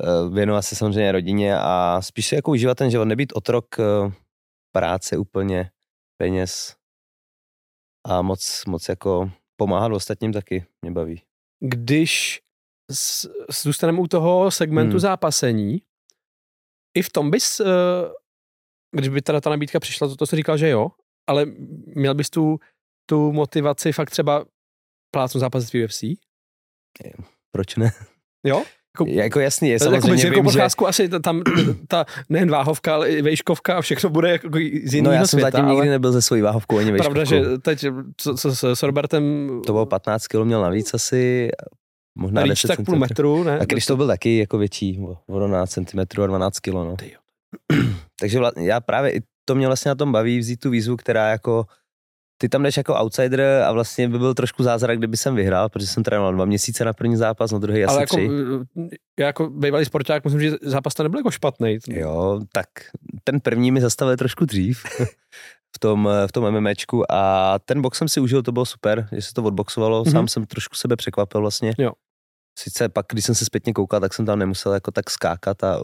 [0.04, 4.12] Eh, Věnovat se samozřejmě rodině a spíš jako užívat ten život, nebýt otrok eh,
[4.72, 5.72] práce úplně,
[6.18, 6.76] peněz
[8.08, 11.22] a moc, moc jako pomáhat ostatním taky mě baví.
[11.66, 12.42] Když
[12.92, 13.30] s-
[13.64, 15.00] zůstaneme u toho segmentu Hmm.
[15.00, 15.82] zápasení,
[16.98, 17.66] i v tom bys, eh,
[18.92, 20.88] když by teda ta nabídka přišla, to, to jsi říkal, že jo,
[21.28, 21.46] ale
[21.96, 22.60] měl bys tu,
[23.10, 24.46] tu motivaci fakt třeba
[25.14, 26.04] plácnu zápasit v UFC?
[27.52, 27.92] Proč ne?
[28.46, 28.64] Jo?
[29.00, 30.58] Jako, Jako jasný, je jako samozřejmě jako vím, že...
[30.58, 31.42] procházku asi ta- tam
[31.88, 34.50] ta nejen váhovka, ale i vejškovka a všechno bude jako
[34.86, 37.20] z jiného No já jsem světa, zatím ale nikdy nebyl ze svojí váhovkou ani pravda,
[37.20, 37.52] vejškovkou.
[37.52, 37.86] že teď
[38.18, 41.50] co, co, s, s Robertem To bylo 15 kg měl navíc asi,
[42.18, 43.60] možná Rýč 10 tak půl metru, ne?
[43.60, 46.96] A když to byl taky jako větší, o o 12 cm a 12 kg, no.
[48.20, 51.30] Takže vla, já právě i to mě vlastně na tom baví vzít tu výzvu, která
[51.30, 51.66] jako
[52.38, 55.88] ty tam jdeš jako outsider a vlastně by byl trošku zázrak, kdyby jsem vyhrál, protože
[55.88, 58.30] jsem trénoval dva měsíce na první zápas, na druhý asi ale jako, tři.
[59.20, 61.78] já jako bývalý sporták, myslím, že zápas to nebyl jako špatný.
[61.90, 62.68] Jo, tak
[63.24, 64.84] ten první mi zastavil trošku dřív
[65.76, 69.22] v tom, v tom MMAčku a ten box jsem si užil, to bylo super, že
[69.22, 70.08] se to odboxovalo, Mhm.
[70.08, 70.12] mm-hmm.
[70.12, 71.74] sám jsem trošku sebe překvapil vlastně.
[71.78, 71.92] Jo.
[72.60, 75.80] Sice pak, když jsem se zpětně koukal, tak jsem tam nemusel jako tak skákat a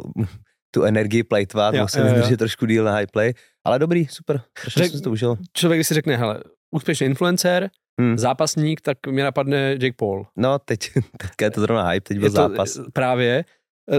[0.71, 2.03] tu energii plejtvat, Jo, jo.
[2.03, 3.33] vydržet trošku díl na high play,
[3.65, 5.37] ale dobrý, super, Řek- jsem si to užil.
[5.53, 6.43] Člověk, když si řekne, hele,
[6.75, 7.69] úspěšný influencer,
[8.01, 8.17] Hmm.
[8.17, 10.27] zápasník, tak mě napadne Jake Paul.
[10.37, 12.79] No, teď, teďka je to zrovna hype, teď byl Je to zápas.
[12.93, 13.45] právě.
[13.93, 13.97] Eh,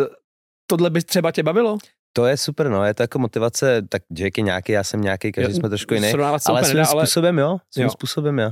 [0.71, 1.79] Tohle by třeba tě bavilo?
[2.13, 5.33] To je super, no, je to jako motivace, tak Jake je nějaký, já jsem nějaký,
[5.33, 6.13] každý Jo, jsme trošku jiný.
[6.13, 7.59] Ale svým nedá, ale způsobem, jo.
[7.75, 7.91] Svým Jo.
[7.91, 8.51] způsobem, jo.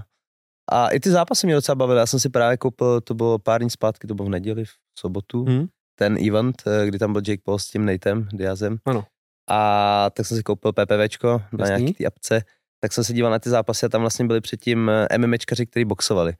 [0.72, 1.98] A i ty zápasy mě docela bavily.
[2.00, 4.70] Já jsem si právě koupil, to bylo pár dní zpátky, to bylo v neděli, v
[4.98, 5.66] sobotu, Hmm.
[5.98, 8.76] Ten event, eh, kdy tam byl Jake Paul s tím Natem, Diazem.
[8.86, 9.04] Ano.
[9.50, 11.84] A tak jsem si koupil PPVčko na Jasný.
[11.84, 12.42] nějaký ty apce.
[12.80, 15.84] Tak jsem se díval na ty zápasy a tam vlastně byli předtím eh, MMAčkaři, kteří
[15.84, 16.32] boxovali.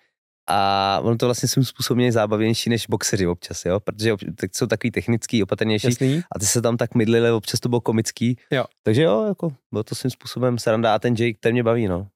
[0.50, 3.80] A ono to vlastně svým způsobem je zábavnější než boxeři občas, jo?
[3.80, 6.22] Protože ob- tak jsou takový technický, opatrnější jasný.
[6.36, 8.36] a ty se tam tak mydlili, občas to bylo komický.
[8.50, 8.64] Jo.
[8.82, 12.08] Takže jo, jako bylo to svým způsobem sranda a ten Jake, ten mě baví, no.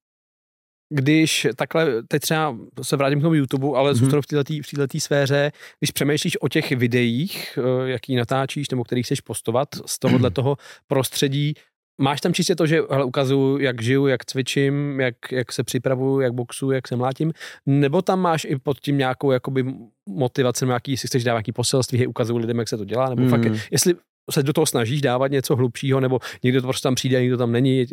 [0.95, 3.99] Když takhle, teď třeba se vrátím k tomu YouTube, ale Mhm.
[3.99, 8.84] zůstanu v této v této sféře, když přemýšlíš o těch videích, eh, jaký natáčíš nebo
[8.84, 11.55] který chceš postovat z tohohle toho prostředí,
[12.01, 16.20] máš tam čistě to, že hele, ukazuju, jak žiju, jak cvičím, jak, jak se připravuju,
[16.20, 17.32] jak boxuju, jak se mlátím,
[17.66, 19.64] nebo tam máš i pod tím nějakou jakoby
[20.09, 23.22] motivaci, nějaký, jestli chceš dávat nějaký poselství, hej, ukazuju lidem, jak se to dělá, nebo
[23.22, 23.28] Mm.
[23.28, 23.95] fakt, jestli
[24.31, 27.37] se do toho snažíš dávat něco hlubšího, nebo někdo to prostě tam přijde a někdo
[27.37, 27.85] tam není.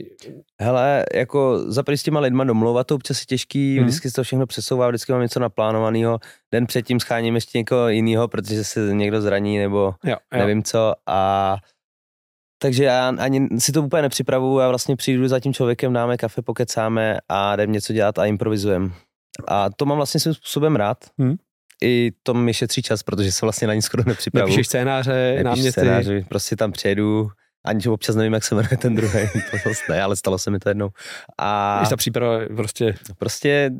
[0.61, 3.79] Hele, jako za s těma lidma domlouvat to občas je těžký, Mhm.
[3.79, 3.85] mm.
[3.87, 6.19] vždycky se to všechno přesouvá, vždycky mám něco naplánovaného,
[6.53, 10.39] den předtím scháním ještě někoho jiného, protože se někdo zraní nebo Jo, jo.
[10.39, 11.55] nevím co a
[12.61, 16.41] takže já ani si to úplně nepřipravuju, já vlastně přijdu za tím člověkem, dáme kafe,
[16.41, 18.89] pokecáme a jdem něco dělat a improvizujeme.
[19.47, 20.97] A to mám vlastně svým způsobem rád.
[21.19, 21.35] Hmm.
[21.83, 24.47] I to mi šetří čas, protože se vlastně na ní skoro nepřipravu.
[24.47, 25.71] Napíšeš scénáře, náměty.
[25.71, 27.29] scénáři, prostě tam přijedu,
[27.65, 29.19] ani občas nevím, jak se jmenuje ten druhý,
[29.51, 30.89] to zase ne, ale stalo se mi to jednou.
[31.37, 32.95] A Když ta příprava prostě...
[33.17, 33.71] prostě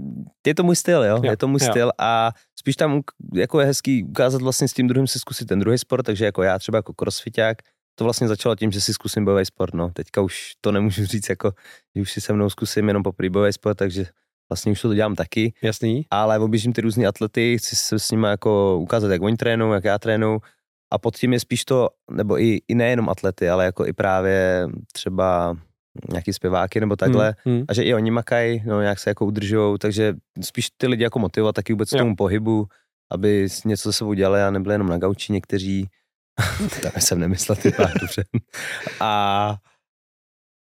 [0.47, 1.68] je to můj styl, jo, Jo, je to můj jo.
[1.72, 3.02] styl a spíš tam
[3.34, 6.43] jako je hezký ukázat vlastně s tím druhým si zkusit ten druhý sport, takže jako
[6.43, 7.58] já třeba jako crossfiták,
[7.95, 9.89] to vlastně začalo tím, že si zkusím bojový sport, no.
[9.89, 11.52] Teďka už to nemůžu říct jako,
[11.95, 14.06] že už si se mnou zkusím jenom poprvé bojový sport, takže
[14.50, 16.06] vlastně už to dělám taky, Jasný.
[16.12, 19.84] ale objíždím ty různé atlety, chci se s nimi jako ukázat, jak oni trénují, jak
[19.84, 20.41] já trénuju
[20.91, 24.68] a pod tím je spíš to, nebo i, i nejenom atlety, ale jako i právě
[24.93, 25.58] třeba
[26.12, 27.66] nějaký zpěváky nebo takhle, Hmm, hmm.
[27.70, 31.20] a že i oni makají, no nějak se jako udržujou, takže spíš ty lidi jako
[31.20, 32.00] motivovat taky vůbec k Jo.
[32.00, 32.68] tomu pohybu,
[33.12, 35.88] aby něco se sebou dělali a nebyli jenom na gauči někteří.
[36.82, 38.24] Tam jsem nemyslel ty pár, dobře.
[39.00, 39.56] A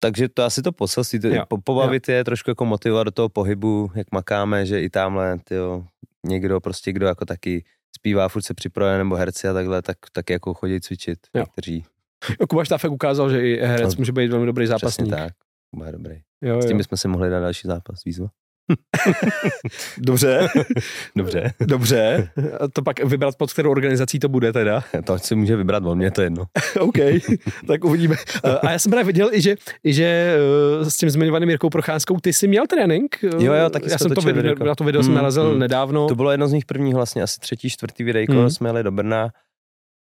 [0.07, 3.29] takže to asi to poselství, to, Jo, po, pobavit je, trošku jako motivovat do toho
[3.29, 5.83] pohybu, jak makáme, že i tamhle tyjo,
[6.25, 7.63] někdo prostě, kdo jako taky
[7.95, 11.39] zpívá, furt se připravuje, nebo herci a takhle, tak taky jako chodí cvičit Jo.
[11.41, 11.85] někteří.
[12.39, 15.09] Jo, Kuba Štáfek ukázal, že i herec No, může být velmi dobrý Přesně zápasník.
[15.09, 15.33] tak.
[15.75, 16.15] Bude dobrý.
[16.41, 16.77] Jo, S tím jo.
[16.77, 18.27] bychom si mohli dát další zápas, výzva.
[19.97, 20.47] Dobře,
[21.15, 21.51] Dobře.
[21.59, 22.29] dobře.
[22.59, 24.83] A to pak vybrat pod kterou organizací to bude teda.
[25.03, 26.43] To si může vybrat on, mě to je jedno.
[26.79, 26.97] OK,
[27.67, 28.15] tak uvidíme.
[28.61, 30.35] A já jsem právě viděl i, že, i že
[30.81, 33.17] eh, s tím zmiňovaným Jirkou Procházkou ty jsi měl trénink.
[33.39, 34.63] Jo, jo, taky Já jsem to video, videjko.
[34.63, 35.59] na to video jsem Mm, narazil mm.
[35.59, 36.07] nedávno.
[36.07, 38.49] To bylo jedno z nich prvních vlastně, asi třetí, čtvrtý videjko, Hmm.
[38.49, 39.29] jsme jeli do Brna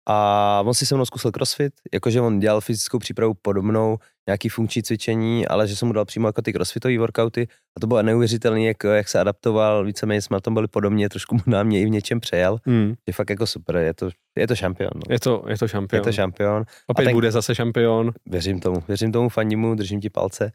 [0.10, 3.98] a on si se mnou zkusil crossfit, jakože on dělal fyzickou přípravu podobnou,
[4.28, 7.48] nějaký funkční cvičení, ale že jsem mu dal přímo jako ty crossfitové workouty
[7.78, 11.36] a to bylo neuvěřitelné, jak, jak se adaptoval, víceméně jsme na tom byli podobně, trošku
[11.36, 12.94] mu na mě i v něčem přejel, Hmm.
[13.08, 14.92] je fakt jako super, je to, je to šampion.
[14.96, 15.02] No.
[15.10, 16.04] Je to, je to Je šampion.
[16.04, 18.12] to šampion, Opět A ten- bude zase šampion.
[18.26, 20.52] věřím tomu, věřím tomu, fandím mu, držím ti palce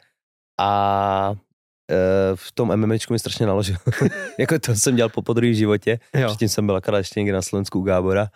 [0.61, 1.35] a
[1.91, 1.97] e,
[2.35, 3.77] v tom MMAčku mi strašně naložil.
[4.39, 6.27] jako to jsem dělal po podruhé v životě, Jo.
[6.29, 8.29] Předtím jsem byl akorát ještě někde na Slovensku u Gábora.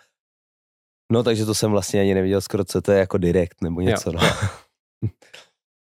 [1.11, 4.09] No takže to jsem vlastně ani neviděl skoro, co to je jako direkt nebo něco.
[4.11, 4.21] Jo, no.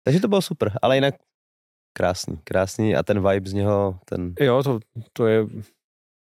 [0.03, 1.15] takže to bylo super, ale jinak
[1.97, 4.79] krásný, krásný a ten vibe z něho, ten Jo, to,
[5.13, 5.45] to je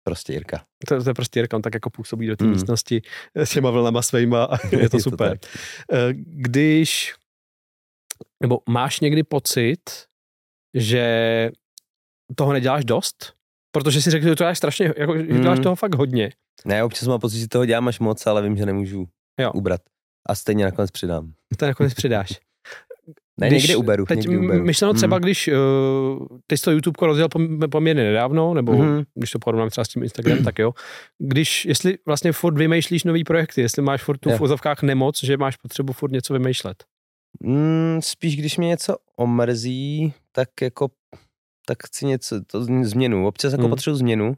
[0.03, 0.65] prostě Jirka.
[0.87, 2.51] to, to je prostě Jirka, on tak jako působí do té Mm.
[2.51, 3.01] místnosti
[3.35, 5.29] s těma vlnama svejma a je to super.
[5.39, 5.51] tak.
[5.93, 7.15] Eh, Když,
[8.41, 9.79] nebo máš někdy pocit,
[10.73, 11.49] že
[12.35, 13.33] toho neděláš dost?
[13.71, 15.63] Protože si řekl, že to děláš strašně, jako, že děláš Mm.
[15.63, 16.31] toho fakt hodně.
[16.65, 19.07] Ne, občas mám pocit, že toho dělám až moc, ale vím, že nemůžu
[19.39, 19.51] Jo.
[19.51, 19.81] ubrat.
[20.29, 21.33] A stejně nakonec přidám.
[21.57, 22.29] To nakonec přidáš.
[23.39, 24.05] Ne, Když- někdy uberu.
[24.05, 24.63] Teď někdy uberu.
[24.65, 25.23] myšleno třeba, Hmm.
[25.23, 29.03] když uh, ty jsi to YouTube rozjel pom- poměrně nedávno, nebo Mhm.
[29.15, 30.73] když to porovnám třeba s tím Instagramem, tak jo.
[31.19, 35.37] Když, jestli vlastně furt vymýšlíš nový projekty, jestli máš furt tu v úzovkách nemoc, že
[35.37, 36.83] máš potřebu furt něco vymýšlet.
[37.43, 40.87] Mm, spíš, když mě něco omrzí, tak jako
[41.65, 43.27] tak chci něco, to změnu.
[43.27, 43.69] Občas jako hmm.
[43.69, 44.33] potřebuji změnu.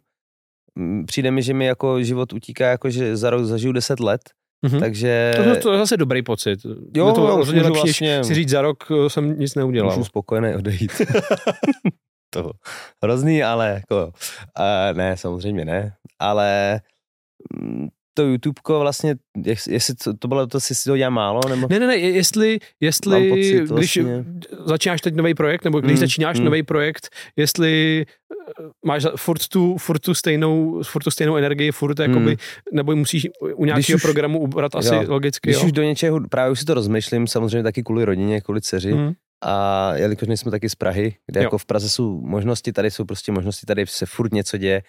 [1.05, 4.22] Přijde mi, že mi jako život utíká, jako že za rok zažiju 10 let,
[4.65, 4.80] Mhm.
[4.80, 6.59] takže To, to, to, je zase dobrý pocit.
[6.95, 9.91] Jo, je to už rozhodně lepší, vlastně- si říct za rok eh, jsem nic neudělal.
[9.91, 10.91] můžu spokojeně odejít.
[12.34, 12.51] to
[13.03, 16.82] hrozný, ale jako, uh, ne, samozřejmě ne, ale
[17.61, 17.88] mm,
[18.20, 19.15] to YouTubeko vlastně,
[19.67, 21.67] jestli to, to bylo to, jestli si to dělá málo, nebo...
[21.70, 24.26] Ne, ne, ne, jestli, jestli pocit když vlastně-
[24.65, 26.45] začínáš teď nový projekt, nebo když Mm, začínáš mm.
[26.45, 28.05] nový projekt, jestli
[28.59, 32.38] eh, máš furt tu, furt tu, stejnou, furt tu stejnou energii, furt jakoby,
[32.74, 35.65] nebo musíš u nějakého už- programu ubrat asi jo, logicky, Když jo.
[35.65, 39.11] už do něčeho, právě už si to rozmýšlím, samozřejmě taky kvůli rodině, kvůli dceři, Mm.
[39.43, 41.43] A jelikož nejsme taky z Prahy, kde Jo.
[41.43, 44.82] jako v Praze jsou možnosti, tady jsou prostě možnosti, tady se furt něco děje,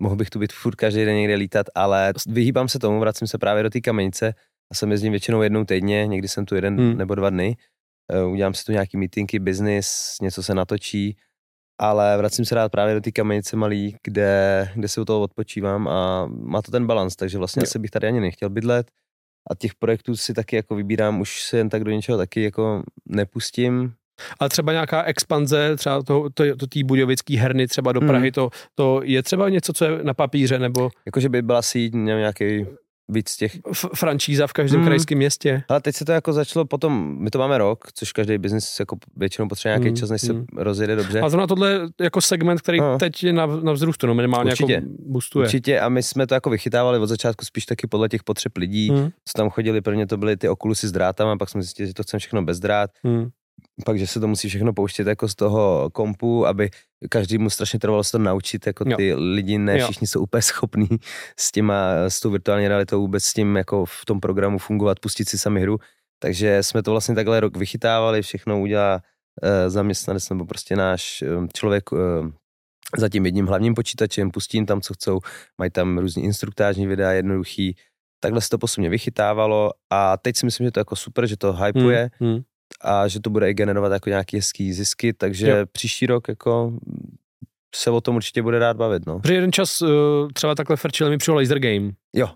[0.00, 3.38] mohl bych tu být furt každý den někde lítat, ale vyhýbám se tomu, vracím se
[3.38, 4.34] právě do té kamenice
[4.72, 6.98] a jsem jezdím většinou jednou týdně, někdy jsem tu jeden Hmm.
[6.98, 7.56] nebo dva dny,
[8.12, 11.16] Eh, udělám si tu nějaký meetingy, business, něco se natočí,
[11.80, 15.88] ale vracím se rád právě do té kamenice malý, kde, kde si u toho odpočívám
[15.88, 17.62] a má to ten balans, takže vlastně Jo.
[17.62, 18.90] asi bych tady ani nechtěl bydlet
[19.50, 22.82] a těch projektů si taky jako vybírám, už se jen tak do něčeho taky jako
[23.06, 23.94] nepustím,
[24.40, 28.08] A třeba nějaká expanze, třeba to, to, to tý budějovický herny třeba do Hmm.
[28.08, 31.92] Prahy, to, to je třeba něco, co je na papíře, nebo Jakože by byla síť,
[31.94, 32.66] nějaký
[33.08, 33.56] víc těch.
[33.72, 34.86] f- franšíza v každém Hmm.
[34.88, 35.62] krajském městě.
[35.68, 38.96] Ale teď se to jako začalo potom, my to máme rok, což každý biznis jako
[39.16, 40.44] většinou potřebuje nějaký Hmm, čas, než se hmm.
[40.56, 41.20] rozjede dobře.
[41.20, 42.98] A zrovna tohle jako segment, který No.
[42.98, 44.72] teď je na, na vzrůstu, no minimálně Určitě.
[44.72, 45.44] jako boostuje.
[45.46, 48.90] Určitě a my jsme to jako vychytávali od začátku spíš taky podle těch potřeb lidí,
[48.90, 49.04] Hmm.
[49.04, 52.02] co tam chodili, prvně to byly ty okulusy s drátama, pak jsme zjistili, že to
[52.02, 53.28] chceme všechno bez drát, Hmm.
[53.84, 56.70] Pak, že se to musí všechno pouštět jako z toho kompu, aby
[57.10, 58.96] každý mu strašně trvalo se to naučit, jako Jo.
[58.96, 59.84] ty lidi, ne Jo.
[59.84, 60.88] všichni jsou úplně schopní
[61.38, 65.28] s těma, s tou virtuální realitou vůbec s tím jako v tom programu fungovat, pustit
[65.28, 65.78] si sami hru,
[66.18, 68.94] takže jsme to vlastně takhle rok vychytávali, všechno udělá
[69.42, 71.98] uh, zaměstnanec nebo prostě náš um, člověk uh,
[72.98, 75.20] za tím jedním hlavním počítačem, pustím tam, co chcou,
[75.58, 77.76] mají tam různý instruktážní videa, jednoduchý,
[78.20, 81.36] takhle se to postupně vychytávalo a teď si myslím, že to je jako super, že
[81.36, 82.42] to hypuje Hmm, hmm.
[82.80, 85.56] A že to bude i generovat jako nějaký hezký zisky, takže Jo.
[85.72, 86.72] příští rok jako
[87.74, 89.20] se o tom určitě bude rád bavit, no.
[89.20, 89.88] Protože jeden čas uh,
[90.34, 91.90] třeba takhle frčili mi přišel Laser Game.
[92.14, 92.28] Jo,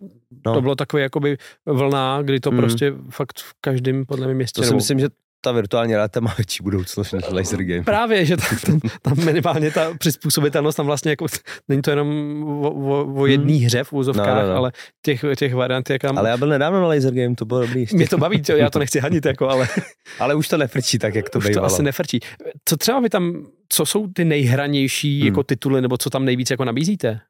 [0.46, 0.54] no.
[0.54, 2.56] To bylo takový jakoby vlna, kdy to Mm.
[2.58, 4.60] prostě fakt v každém podle mě městě.
[4.60, 5.08] To si nebo- myslím, že
[5.40, 7.82] ta virtuální realita má větší budoucnost než laser game.
[7.82, 11.26] Právě, že tam, tam, tam minimálně ta přizpůsobitelnost tam vlastně jako,
[11.68, 12.08] není to jenom
[12.44, 14.56] o, o, o jedný hře v úzovkách, No, no, no.
[14.56, 14.72] ale
[15.04, 16.18] těch, těch variant je kam...
[16.18, 17.80] Ale já byl nedávno na laser game, to bylo dobrý.
[17.80, 17.96] ještě.
[17.96, 19.68] Mě to baví, to, já to nechci hanit, jako, ale
[20.18, 21.66] Ale už to nefrčí tak, jak to už to bývalo.
[21.66, 22.20] asi nefrčí.
[22.64, 25.26] Co třeba vy tam, co jsou ty nejhranější Hmm.
[25.26, 27.20] jako tituly, nebo co tam nejvíc jako nabízíte?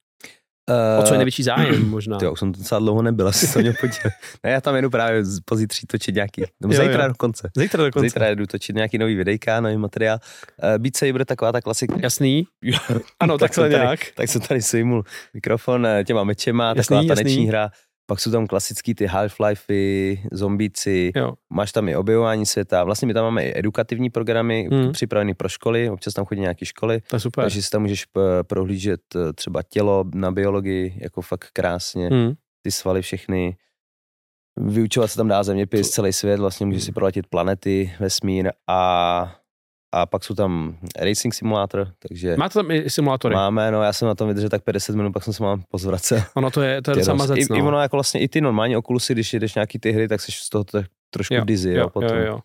[0.98, 2.18] O co je největší zájem možná?
[2.18, 4.12] Ty, už jsem to docela dlouho nebyl, asi to měl podívat.
[4.44, 7.08] Ne, já tam jedu právě pozítří točit nějaký, nebo Jo, zítra jo.
[7.08, 7.50] dokonce.
[7.56, 8.08] Zítra dokonce.
[8.08, 10.18] Zítra jedu točit nějaký nový videjka, nový materiál.
[10.62, 11.94] Uh, Beat Saber, taková ta klasika.
[12.02, 12.44] Jasný?
[13.20, 14.00] Ano, Tak takhle jsem tady- nějak.
[14.16, 15.04] Tak jsem tady sejmul
[15.34, 17.48] mikrofon eh, těma mečema, Jasný, taková taneční jasný.
[17.48, 17.70] hra.
[18.10, 21.32] Pak jsou tam klasický ty Half-Lifey, zombíci, Jo.
[21.50, 22.84] máš tam i objevování světa.
[22.84, 24.92] Vlastně my tam máme i edukativní programy Hmm.
[24.92, 27.44] připravené pro školy, občas tam chodí nějaké školy, To je super.
[27.44, 32.32] takže si tam můžeš p- prohlížet eh, třeba tělo na biologii, jako fakt krásně, Hmm.
[32.62, 33.56] ty svaly všechny.
[34.60, 39.34] Vyučovat se tam dá zeměpis, celý svět, vlastně můžeš si proletět planety, vesmír a,
[39.92, 43.34] a pak jsou tam racing simulátor, takže Máte tam i simulátory?
[43.34, 46.22] máme, no já jsem na tom vydržel tak 50 minut, pak jsem se mám pozvracel.
[46.34, 47.56] Ono to je, to je docela mazec, I, no.
[47.56, 50.32] I ono jako vlastně i ty normální okulusy, když jedeš nějaký ty hry, tak jsi
[50.32, 52.16] z toho tak trošku Jo, dizzy, jo, jo, potom.
[52.18, 52.40] jo, jo.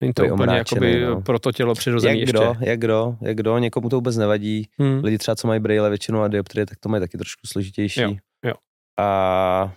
[0.00, 1.20] Není to úplně jakoby no.
[1.20, 2.32] pro to tělo přirozený Jak ještě.
[2.32, 4.68] kdo, jak kdo, jak kdo, někomu to vůbec nevadí.
[4.78, 5.04] Hmm.
[5.04, 8.00] Lidi třeba, co mají braille většinou a dioptrie, tak to mají taky trošku složitější.
[8.00, 8.10] Jo,
[8.46, 8.52] jo.
[9.00, 9.72] A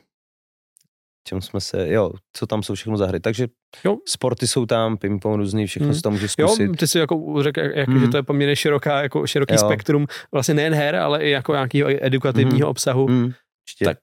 [1.27, 3.19] čem jsme se, jo, co tam jsou všechno za hry.
[3.19, 3.47] Takže
[3.85, 3.97] Jo.
[4.07, 5.95] sporty jsou tam, ping-pong různý, všechno Hmm.
[5.95, 6.77] si tam můžeš Jo, zkusit.
[6.77, 7.99] ty si jako řekl, jak, Mhm.
[7.99, 9.57] že to je poměrně široká, jako široký Jo.
[9.59, 13.05] spektrum, vlastně nejen her, ale i jako nějakého edukativního obsahu.
[13.07, 13.85] Hmm, určitě.
[13.85, 13.97] Tak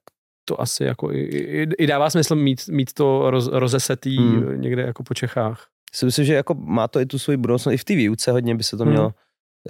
[0.44, 4.60] to asi jako i, i, i dává smysl mít, mít to roz, rozesetý Hmm.
[4.60, 5.66] někde jako po Čechách.
[5.94, 7.74] si myslím, že jako má to i tu svoji budoucnost.
[7.74, 8.92] I v té výuce hodně by se to Hmm.
[8.92, 9.12] mělo.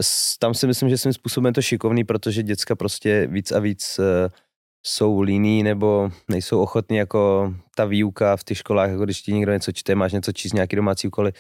[0.01, 3.59] S- Tam si myslím, že svým způsobem je to šikovný, protože děcka prostě víc a
[3.59, 4.29] víc eh,
[4.87, 9.53] jsou líní nebo nejsou ochotní jako ta výuka v těch školách, jako když ti někdo
[9.53, 11.33] něco čte, máš něco číst, nějaký domácí úkoly.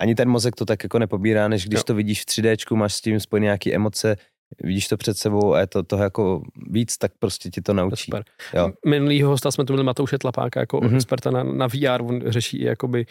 [0.00, 1.84] Ani ten mozek to tak jako nepobírá, než když Jo.
[1.84, 4.16] to vidíš v 3D, máš s tím spojené nějaké emoce,
[4.62, 7.76] vidíš to před sebou a je to toho jako víc, tak prostě ti to je
[7.76, 8.04] naučí.
[8.04, 8.24] super.
[8.54, 8.70] Jo.
[8.86, 10.96] Minulýho hosta jsme tu měli Matouše Tlapáka jako Mhm.
[10.96, 13.06] experta na, na VR, on řeší jakoby,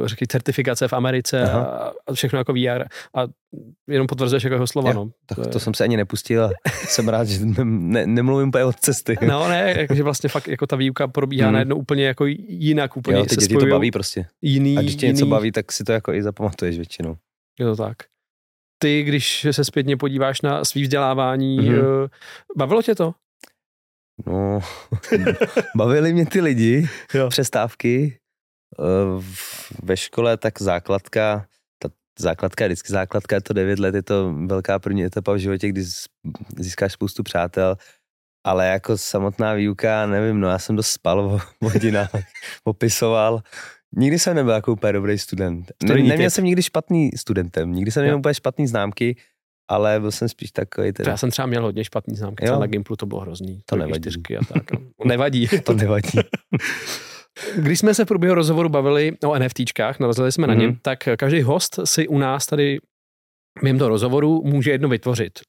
[0.00, 1.60] uh, řekli, certifikace v Americe Aha.
[1.62, 2.84] a, a, všechno jako VR
[3.16, 3.26] a
[3.88, 5.10] jenom potvrzuješ jako jeho slova, Jo, no.
[5.26, 6.50] Tak To je- to jsem se ani nepustil a
[6.86, 9.16] jsem rád, že ne, ne, nemluvím úplně od cesty.
[9.28, 11.52] No ne, jakože vlastně fakt jako ta výuka probíhá Hmm.
[11.54, 14.26] najednou úplně jako jinak, úplně jo, ty se děti to baví prostě.
[14.42, 17.16] jiný, A když tě jiný, něco baví, tak si to jako i zapamatuješ většinou.
[17.60, 17.96] Je to tak.
[18.82, 21.68] Ty, když se zpětně podíváš na svý vzdělávání, Mhm.
[21.78, 22.08] mm-hmm.
[22.56, 23.14] bavilo tě to?
[24.26, 24.60] No,
[25.76, 27.28] bavili mě ty lidi, Jo.
[27.28, 28.18] přestávky.
[28.78, 31.46] Eh, v- Ve škole tak základka,
[31.82, 35.36] ta základka je vždycky základka, je to 9 let, je to velká první etapa v
[35.38, 35.82] životě, kdy
[36.58, 37.76] získáš spoustu přátel,
[38.46, 42.10] ale jako samotná výuka, nevím, no já jsem dost spal o hodinách,
[42.64, 43.42] popisoval.
[43.96, 45.66] Nikdy jsem nebyl jako úplně dobrý student.
[45.82, 49.16] Ne, Studijní neměl jsem nikdy špatný studentem, nikdy jsem neměl úplně špatný známky,
[49.68, 52.48] ale byl jsem spíš takový teda, já jsem třeba měl hodně špatný známky, Jo.
[52.48, 53.62] třeba na Gimplu to bylo hrozný.
[53.66, 54.00] To nevadí.
[54.00, 54.72] čtyřky a tak.
[54.72, 54.78] no.
[55.04, 55.48] Nevadí.
[55.64, 56.08] to nevadí.
[57.56, 60.62] Když jsme se v průběhu rozhovoru bavili o NFTčkách, narazili jsme na Mhm.
[60.62, 62.78] ně, tak každý host si u nás tady
[63.62, 65.40] během toho rozhovoru může jedno vytvořit.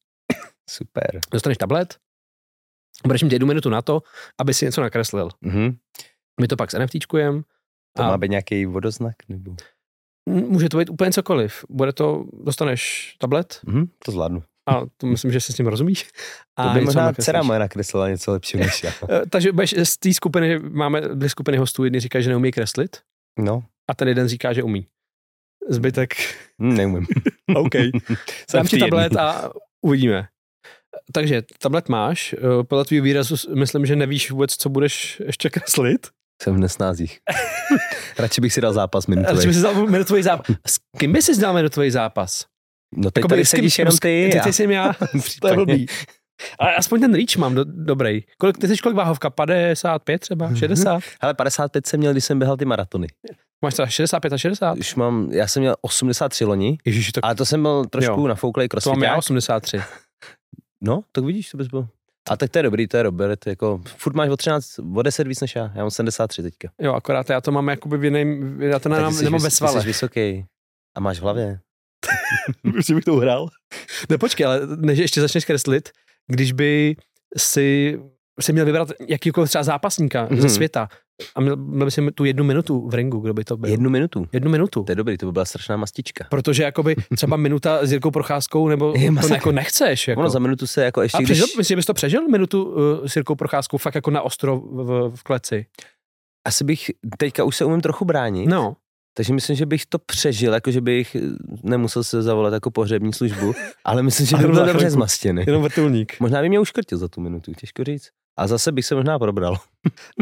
[0.69, 1.19] Super.
[1.31, 1.97] Dostaneš tablet,
[3.05, 4.01] budeš mít jednu minutu na to,
[4.39, 5.29] aby si něco nakreslil.
[5.41, 5.75] Mhm.
[6.41, 7.41] My to pak s NFTčkujem.
[7.97, 9.15] To A- má být nějaký vodoznak?
[9.29, 9.55] Nebo...
[10.29, 11.65] Může to být úplně cokoliv.
[11.69, 14.43] Bude to, dostaneš tablet Mhm, to zvládnu.
[14.69, 16.03] a to myslím, že si s tím rozumíš.
[16.57, 18.91] To A by něco možná dcera moje nakreslila něco lepšího než já.
[19.09, 22.97] Eh, Takže budeš z té skupiny, máme dvě skupiny hostů, jedni říká, že neumí kreslit
[23.39, 24.87] No, a ten jeden říká, že umí.
[25.69, 26.13] Zbytek,
[26.59, 27.07] neumím.
[27.55, 27.71] OK.
[28.53, 30.27] Dám ti tablet a uvidíme.
[31.13, 36.07] Takže tablet máš, eh, podle tvýho výrazu myslím, že nevíš vůbec, co budeš ještě kreslit.
[36.41, 37.19] Jsem v nesnázích.
[38.19, 39.39] Radši bych si dal zápas minutový.
[39.41, 40.55] ty bys si dal minutový zápas.
[40.67, 42.45] S kým bys si dal minutový zápas?
[42.97, 44.31] No teď Jakoby tady sedíš jenom ty.
[44.35, 44.43] Já.
[44.43, 44.93] ty jsem já.
[45.41, 45.85] to je blbý.
[46.59, 48.21] Ale aspoň ten reach mám do, dobrý.
[48.37, 49.29] Kolik, ty jsi kolik váhovka?
[49.29, 50.47] 55 třeba?
[50.47, 50.55] Mhm.
[50.55, 51.03] 60?
[51.21, 53.07] Hele, 55 jsem měl, když jsem běhal ty maratony.
[53.65, 54.77] Máš třeba 65 a 60?
[54.77, 58.27] Už mám, já jsem měl 83 loni, Ježiši, to, ale to jsem byl trošku Jo.
[58.27, 59.17] nafouklej to mám já crossfiták.
[59.17, 59.81] 83.
[60.83, 61.87] No, tak vidíš, to bys byl.
[62.29, 65.27] A tak to je dobrý, to je Robert, jako furt máš o 13, o 10
[65.27, 66.69] víc než já, já mám 73 teďka.
[66.81, 69.43] Jo, akorát já to mám jakoby v jiném, já to Tak nemám, jsi nemám vys-
[69.43, 69.81] ve svale.
[69.81, 70.45] jsi vysoký
[70.97, 71.59] a máš v hlavě.
[72.75, 73.47] Určitě bych to uhrál.
[74.09, 75.89] Ne, počkej, ale než ještě začneš kreslit,
[76.27, 76.95] když by
[77.37, 77.99] si,
[78.39, 80.41] si měl vybrat jakýkoliv třeba zápasníka mm-hmm.
[80.41, 80.89] ze světa
[81.35, 83.69] a měl, měl by si tu jednu minutu v ringu, kdo by to byl?
[83.69, 84.27] Jednu minutu.
[84.33, 84.83] Jednu minutu.
[84.83, 86.25] To je dobrý, to by byla strašná mastička.
[86.29, 89.33] Protože jakoby třeba minuta s Jirkou Procházkou, nebo Je to masakr.
[89.33, 90.07] jako nechceš.
[90.07, 90.21] Jako.
[90.21, 91.27] Ono za minutu se jako ještě, a když...
[91.29, 94.57] přežil, myslíš, že bys to přežil minutu uh, s Jirkou Procházkou fakt jako na ostro
[94.59, 95.65] v, v kleci?
[96.47, 98.75] Asi bych, teďka už se umím trochu bránit, No,
[99.17, 101.17] takže myslím, že bych to přežil, jako že bych
[101.63, 103.53] nemusel se zavolat jako pohřební službu,
[103.85, 105.43] ale myslím, že bych byl dobře zmastěný.
[105.47, 106.19] jenom vrtulník.
[106.19, 108.09] Možná by mě uškrtil za tu minutu, těžko říct.
[108.41, 109.57] A zase bych se možná probral.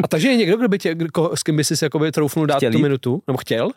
[0.04, 2.58] A takže je někdo, kdo by tě, ko, s kým by si jakoby troufnul dát
[2.58, 3.22] Chtěl tu minutu?
[3.28, 3.70] Nebo chtěl?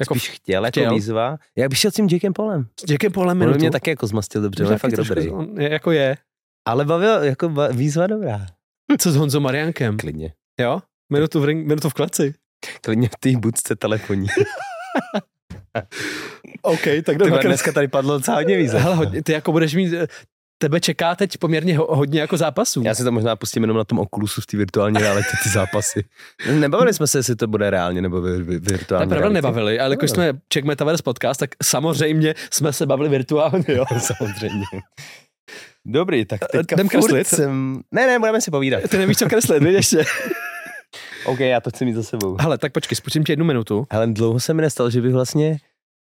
[0.00, 0.94] Jako Spíš chtěl, jako chtěl.
[0.94, 1.36] výzva.
[1.58, 2.66] Já bych šel s tím Jackem Polem.
[2.86, 3.58] s Jackem Polem On minutu?
[3.58, 5.30] mě taky jako zmastil dobře, on je fakt dobrý.
[5.30, 6.16] On je, jako je.
[6.68, 8.46] Ale bavil, jako ba- výzva dobrá.
[8.98, 9.96] Co s Honzou Mariankem?
[9.96, 10.32] Klidně.
[10.60, 10.80] Jo?
[11.12, 12.34] Minutu v, ring, minutu v kleci.
[12.80, 14.28] Klidně v té budce telefonní.
[16.62, 18.82] OK, tak na dneska tady padlo docela hodně výzev.
[18.82, 20.06] Hele, ty jako budeš mít, eh,
[20.58, 22.82] tebe čeká teď poměrně ho, hodně jako zápasů.
[22.84, 26.04] Já si to možná pustím jenom na tom Oculusu v té virtuální realitě, ty zápasy.
[26.52, 29.80] Nebavili jsme se, jestli to bude reálně nebo vi- vi- To je virtuální pravda nebavili,
[29.80, 30.08] ale jako No.
[30.08, 33.84] jsme Czech Metaverse podcast, tak samozřejmě jsme se bavili virtuálně, jo.
[33.98, 34.64] Samozřejmě.
[35.86, 37.26] Dobrý, tak Eh, teďka jdem kreslit?
[37.26, 37.80] Jsem...
[37.92, 38.82] Ne, ne, budeme si povídat.
[38.90, 40.04] Ty nevíš, co kreslit, víš ještě.
[41.26, 42.36] OK, já to chci mít za sebou.
[42.40, 43.86] Hele, tak počkej, spustím ti jednu minutu.
[43.90, 45.56] Ale dlouho se mi nestalo, že bych vlastně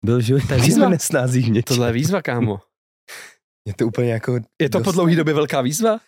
[0.05, 0.89] byl v životě je výzva.
[0.89, 1.63] nesnází něčem.
[1.63, 2.59] Tohle je výzva, kámo.
[3.69, 4.39] Je to úplně jako...
[4.61, 5.99] Je to dost- po dlouhý době velká výzva?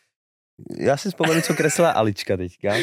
[0.77, 2.73] Já si vzpomenu, co kreslila Alička teďka.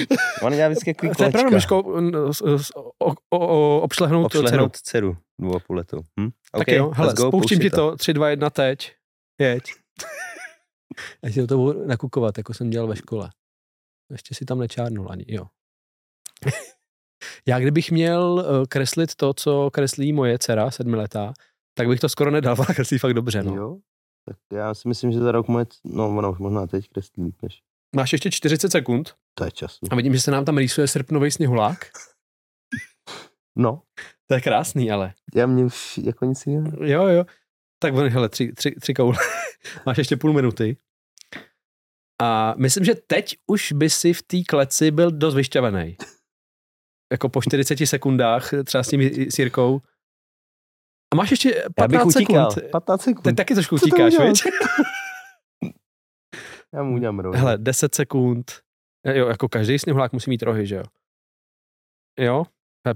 [0.42, 4.32] Ona dělá vždycky jako To je pravda, Myško, n- s- s- o- o- o- obšlehnout
[4.32, 4.44] dceru.
[4.44, 6.00] Obšlehnout dceru dvou a půl letu.
[6.20, 6.28] Hm?
[6.52, 8.92] Tak OK, jo, hele, go, spouštím ti to, 3, 2, 1, teď.
[9.40, 9.62] Jeď.
[11.24, 13.30] Já si do toho budu nakukovat, jako jsem dělal ve škole.
[14.12, 15.46] Ještě si tam nečárnul ani, jo.
[17.46, 21.32] Já kdybych měl eh, kreslit to, co kreslí moje dcera, sedmiletá,
[21.74, 23.54] tak bych to skoro nedal, ona kreslí fakt dobře, no.
[23.56, 23.76] Jo?
[24.28, 25.66] Tak já si myslím, že za rok moje...
[25.84, 27.62] No, ona už možná teď kreslí líp, než...
[27.96, 29.78] Máš ještě 40 sekund To je času.
[29.90, 31.78] a vidím, že se nám tam rýsuje srpnový sněhulák.
[33.60, 33.82] No,
[34.26, 35.14] To je krásný, ale.
[35.34, 36.84] já mě už jako nic jiného.
[36.84, 37.24] Jo, jo.
[37.82, 39.16] Tak on, hele, tři, tři, tři koule.
[39.86, 40.76] Máš ještě půl minuty.
[42.22, 45.96] A myslím, že teď už by si v té kleci byl dost vyšťavený.
[47.12, 49.00] Jako po 40 sekundách, třeba s tím
[49.30, 49.80] s Jirkou.
[51.12, 52.50] A máš ještě Já bych 15 utíkal.
[52.50, 52.70] sekund.
[52.70, 53.22] 15 sekund.
[53.22, 54.42] Ty taky trošku Co utíkáš, viď?
[56.74, 57.40] Já mu udělám rovnou.
[57.40, 58.52] Hele, 10 sekund.
[59.14, 60.84] Jo, jako každý sněhulák musí mít rohy, že jo?
[62.18, 62.44] Jo,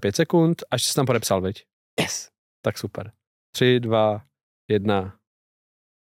[0.01, 1.67] 5 sekund, až jsi tam podepsal, viď?
[2.01, 2.31] Yes.
[2.65, 3.13] Tak super.
[3.55, 4.27] 3, 2,
[4.71, 5.19] 1.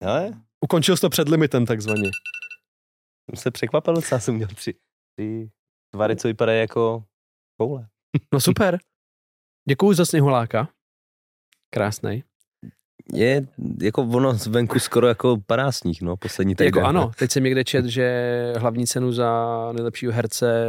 [0.04, 0.30] Ale
[0.64, 2.10] Ukončil jsi to před limitem takzvaně.
[3.30, 4.74] jsem se překvapil, docela jsem měl tři,
[5.18, 5.50] tři
[5.94, 7.04] tvary, co vypadají jako
[7.60, 7.88] koule.
[8.32, 8.78] No super.
[9.68, 10.68] Děkuju za sněhuláka.
[11.70, 12.22] Krásný.
[13.12, 13.46] Je
[13.82, 16.66] jako ono zvenku skoro jako padá sníh, no, poslední týden.
[16.66, 20.66] Jako ano, teď jsem někde čet, že hlavní cenu za nejlepšího herce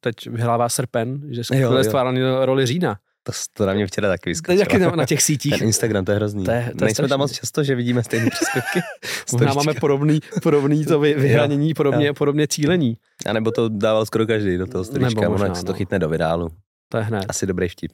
[0.00, 1.84] teď vyhrává Srpen, že Jo, skvěle jo.
[1.84, 2.96] stváral roli Října.
[3.26, 4.64] To, to na mě včera taky vyskočilo.
[4.64, 5.58] taky na, na těch sítích.
[5.58, 6.44] Ten Instagram, to je hrozný.
[6.44, 8.80] To je- to je Nejsme tam moc často, že vidíme stejné příspěvky.
[9.32, 12.96] Možná máme podobný, podobný to vy, vyhranění, podobně, podobně cílení.
[13.26, 15.78] A nebo to dával skoro každý do toho storička, ono jak se to no.
[15.78, 16.48] chytne do virálu.
[16.88, 17.24] To je hned.
[17.28, 17.92] Asi dobrý vtip.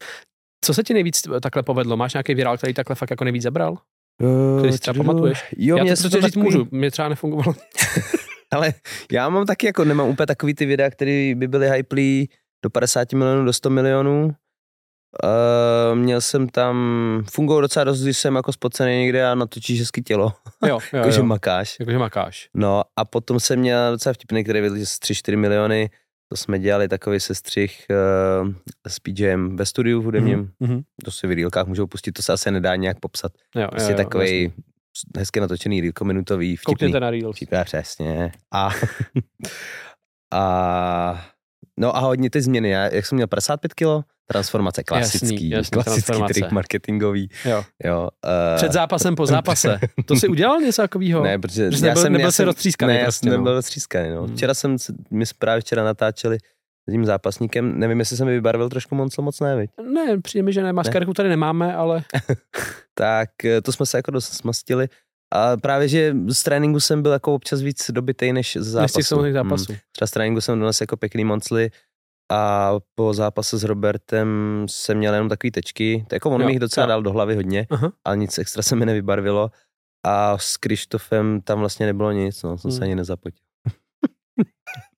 [0.64, 1.96] Co se ti nejvíc takhle povedlo?
[1.96, 3.76] Máš nějaký virál, který takhle fakt jako nejvíc zabral?
[4.22, 5.44] Uh, Který si třeba pamatuješ?
[5.56, 7.54] Jo, Já mě to se prostě říct takový- můžu, mě třeba nefungovalo.
[8.52, 8.74] Ale
[9.12, 12.28] já mám taky jako, nemám úplně takový ty videa, které by byly hyplý
[12.64, 14.30] do 50 milionů, do 100 milionů.
[15.24, 16.76] Uh, měl jsem tam,
[17.30, 20.32] fungovalo docela dost, když jsem jako spocený někde a natočíš hezky tělo,
[20.66, 21.26] Jo, jo, jakože jo.
[21.26, 21.76] makáš.
[21.80, 22.48] Jakože makáš.
[22.54, 25.90] No a potom jsem měl docela vtipný, který byl 3-4 miliony,
[26.32, 27.86] to jsme dělali takový sestřih
[28.44, 28.52] uh,
[28.88, 30.80] s PJem ve studiu hudebním, Mhm.
[31.04, 33.32] to si v reelkách můžou pustit, to se asi nedá nějak popsat.
[33.56, 34.62] Jo, Prostě jo, jo, takový jasně.
[35.18, 36.74] hezky natočený reelko minutový, vtipný.
[36.92, 37.32] Koukněte na.
[37.32, 38.32] Vtipná, přesně.
[38.52, 38.70] A,
[40.32, 41.26] a,
[41.80, 42.70] no a hodně ty změny.
[42.70, 46.34] Já, jak jsem měl 55 kilo, transformace klasický, Jasný, jasný, klasický transformace.
[46.34, 47.28] trik marketingový.
[47.44, 47.64] Jo.
[47.84, 49.78] Jo, uh, Před zápasem, po zápase.
[50.06, 51.22] To si udělal něco takového?
[51.24, 53.32] Ne, protože Že jsi já nebyl- jsem, nebyl já jsem, roztřískaný Ne, já prostě, jsem
[53.32, 53.36] no.
[53.38, 54.22] nebyl roztřískaný, no.
[54.22, 54.36] Hmm.
[54.36, 54.76] Včera jsem,
[55.10, 56.38] my jsme právě včera natáčeli
[56.88, 59.70] s tím zápasníkem, nevím, jestli jsem mi vybarvil trošku moc, moc ne, viď?
[59.94, 60.72] Ne, přijde mi, že ne.
[60.72, 62.02] Maskarku tady nemáme, ale
[62.94, 64.88] Tak eh, to jsme se jako dost smastili.
[65.32, 68.94] A právě, že z tréninku jsem byl jako občas víc dobitej než z než z
[68.94, 69.08] těch zápasu.
[69.08, 69.48] samotných Hmm.
[69.50, 69.74] zápasů.
[69.92, 71.70] Třeba z tréninku jsem donesl jako pěkný moncly
[72.32, 74.28] a po zápase s Robertem
[74.68, 76.04] jsem měl jenom takový tečky.
[76.08, 76.88] To jako on Jo, mi jich docela jo.
[76.88, 77.92] dal do hlavy hodně, Aha.
[78.04, 79.50] ale nic extra se mi nevybarvilo.
[80.06, 82.82] A s Krištofem tam vlastně nebylo nic, no, jsem se Hmm.
[82.84, 83.44] ani nezapotil.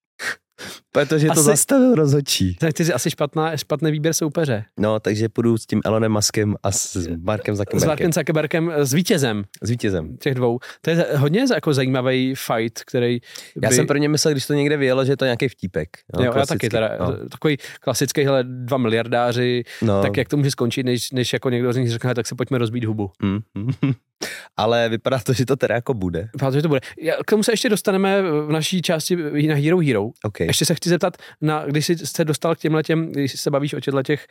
[0.92, 2.54] Protože to Asi- zastavil rozhodčí.
[2.54, 4.64] Tak ty jsi asi špatná, špatný výběr soupeře.
[4.80, 7.88] No, takže půjdu s tím Elonem Muskem a s Markem S Zuckerbergem.
[7.88, 10.16] Markem Zuckerbergem, s vítězem S vítězem.
[10.16, 10.58] těch dvou.
[10.80, 13.20] To je hodně jako zajímavý fight, který
[13.56, 13.66] by...
[13.66, 15.88] Já jsem pro ně myslel, když to někde vyjelo, že je to nějaký vtípek.
[16.20, 17.28] jo, já taky teda, No.
[17.28, 20.02] takový klasický, hele, dva miliardáři, No.
[20.02, 22.58] tak jak to může skončit, než, než jako někdo z nich řekne, tak se pojďme
[22.58, 23.10] rozbít hubu.
[23.22, 23.92] Mm, mm.
[24.56, 26.28] Ale vypadá to, že to teda jako bude.
[26.32, 26.80] Vypadá to, že to bude.
[27.00, 29.16] Já, k tomu se ještě dostaneme v naší části
[29.48, 30.04] na Hero Hero.
[30.24, 30.40] OK.
[30.40, 33.74] Ještě se chci zeptat, na, když jsi se dostal k těmhle těm, když se bavíš
[33.74, 34.26] o těchto těch,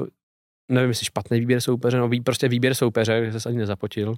[0.00, 0.06] uh,
[0.70, 4.14] nevím, jestli špatný výběr soupeře, no prostě výběr soupeře, že se ani nezapotil.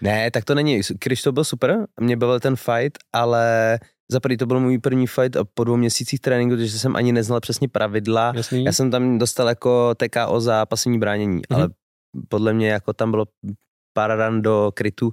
[0.00, 0.80] Ne, tak to není.
[1.04, 3.78] Když to byl super, mě bavil ten fight, ale
[4.10, 7.12] za prvý to byl můj první fight a po dvou měsících tréninku, takže jsem ani
[7.12, 8.32] neznal přesně pravidla.
[8.36, 8.64] Jasný?
[8.64, 11.60] Já jsem tam dostal jako TKO za pasivní bránění, Mhm.
[11.60, 11.68] ale
[12.28, 13.26] podle mě jako tam bylo
[13.92, 15.12] pár ran do krytu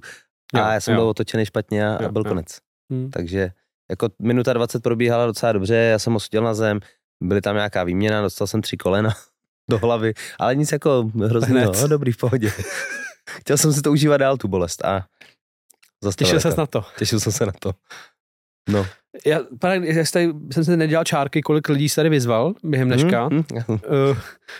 [0.54, 1.00] a Jo, já jsem jo.
[1.00, 2.28] byl otočený špatně a, Jo, a byl jo.
[2.28, 2.58] konec.
[2.92, 3.10] Hmm.
[3.10, 3.50] Takže
[3.90, 6.80] jako minuta 20 probíhala docela dobře, já jsem ho na zem,
[7.22, 9.10] byly tam nějaká výměna, dostal jsem tři kolena
[9.70, 11.82] do hlavy, ale nic jako hrozného, Hned.
[11.82, 12.52] no, dobrý, v pohodě.
[13.40, 15.06] Chtěl jsem si to užívat dál, tu bolest a
[16.16, 16.40] Těšil to.
[16.40, 16.84] ses na to.
[16.98, 17.72] Těšil jsem se na to.
[18.68, 18.86] No.
[19.26, 23.26] Já, pane, já tady, jsem se nedělal čárky, kolik lidí jsi tady vyzval během dneška.
[23.26, 23.62] Hmm, Hmm?
[23.68, 23.78] hmm.
[24.10, 24.16] Uh,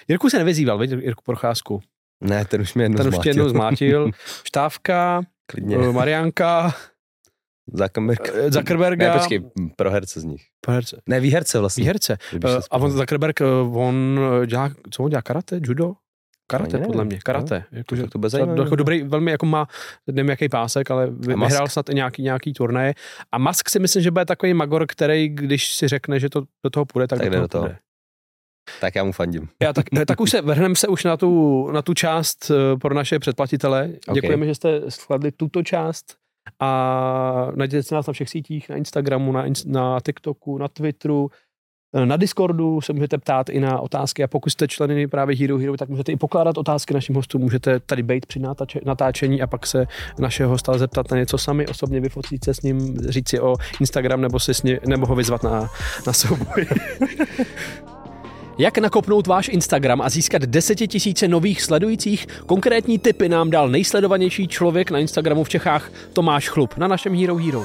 [0.09, 0.91] Jirku se nevyzýval, viď?
[0.91, 1.83] Jirku Procházku.
[2.21, 3.31] Ne, ten už mě jednou Ten už tě zmátil.
[3.31, 4.11] jednou zmátil.
[4.45, 5.79] Štávka, Klidně.
[5.79, 6.75] uh, Marianka,
[7.75, 8.21] Zuckerberg.
[8.35, 9.13] uh, Zuckerberga.
[9.13, 9.41] Ne, počkej,
[9.77, 10.43] pro herce z nich.
[10.69, 11.01] Herce.
[11.09, 11.83] Ne, výherce vlastně.
[11.83, 12.19] Výherce.
[12.45, 15.93] Uh, se a on Zuckerberg, uh, on dělá, co on dělá, karate, judo?
[16.47, 17.65] Karate, Ani podle mě, karate.
[17.73, 18.63] Jakože, to bude to, zajímavé.
[18.63, 19.67] jako dobrý, velmi jako má,
[20.07, 22.95] nevím jaký pásek, ale vyhrál snad i nějaký, nějaký turnaje.
[23.33, 26.71] A Musk si myslím, že bude takový magor, který, když si řekne, že to do
[26.71, 27.65] toho půjde, tak, Tak do toho, do toho.
[27.65, 27.79] půjde.
[28.81, 29.49] Tak já mu fandím.
[29.63, 32.95] Já tak, tak už se vrhneme se už na tu, na tu část eh, pro
[32.95, 33.91] naše předplatitele.
[34.09, 34.15] Ok.
[34.15, 36.17] Děkujeme, že jste skladli tuto část
[36.61, 41.31] a najděte se nás na všech sítích, na Instagramu, na, na TikToku, na Twitteru,
[41.95, 44.25] eh, na Discordu se můžete ptát i na otázky.
[44.25, 47.81] A pokud jste členy právě Hero Hero, tak můžete i pokládat otázky našim hostům, můžete
[47.81, 49.87] tady být při natáče- natáčení a pak se
[50.19, 51.39] našeho hosta zeptat na něco.
[51.39, 55.07] Sami osobně, vyfotit se s ním, říct si o Instagram nebo, si s ně, nebo
[55.07, 55.71] ho vyzvat na,
[56.07, 56.67] na souboj.
[58.61, 62.27] Jak nakopnout váš Instagram a získat desetitisíce nových sledujících?
[62.47, 67.37] Konkrétní tipy nám dal nejsledovanější člověk na Instagramu v Čechách Tomáš Chlup na našem Hero
[67.37, 67.65] Hero.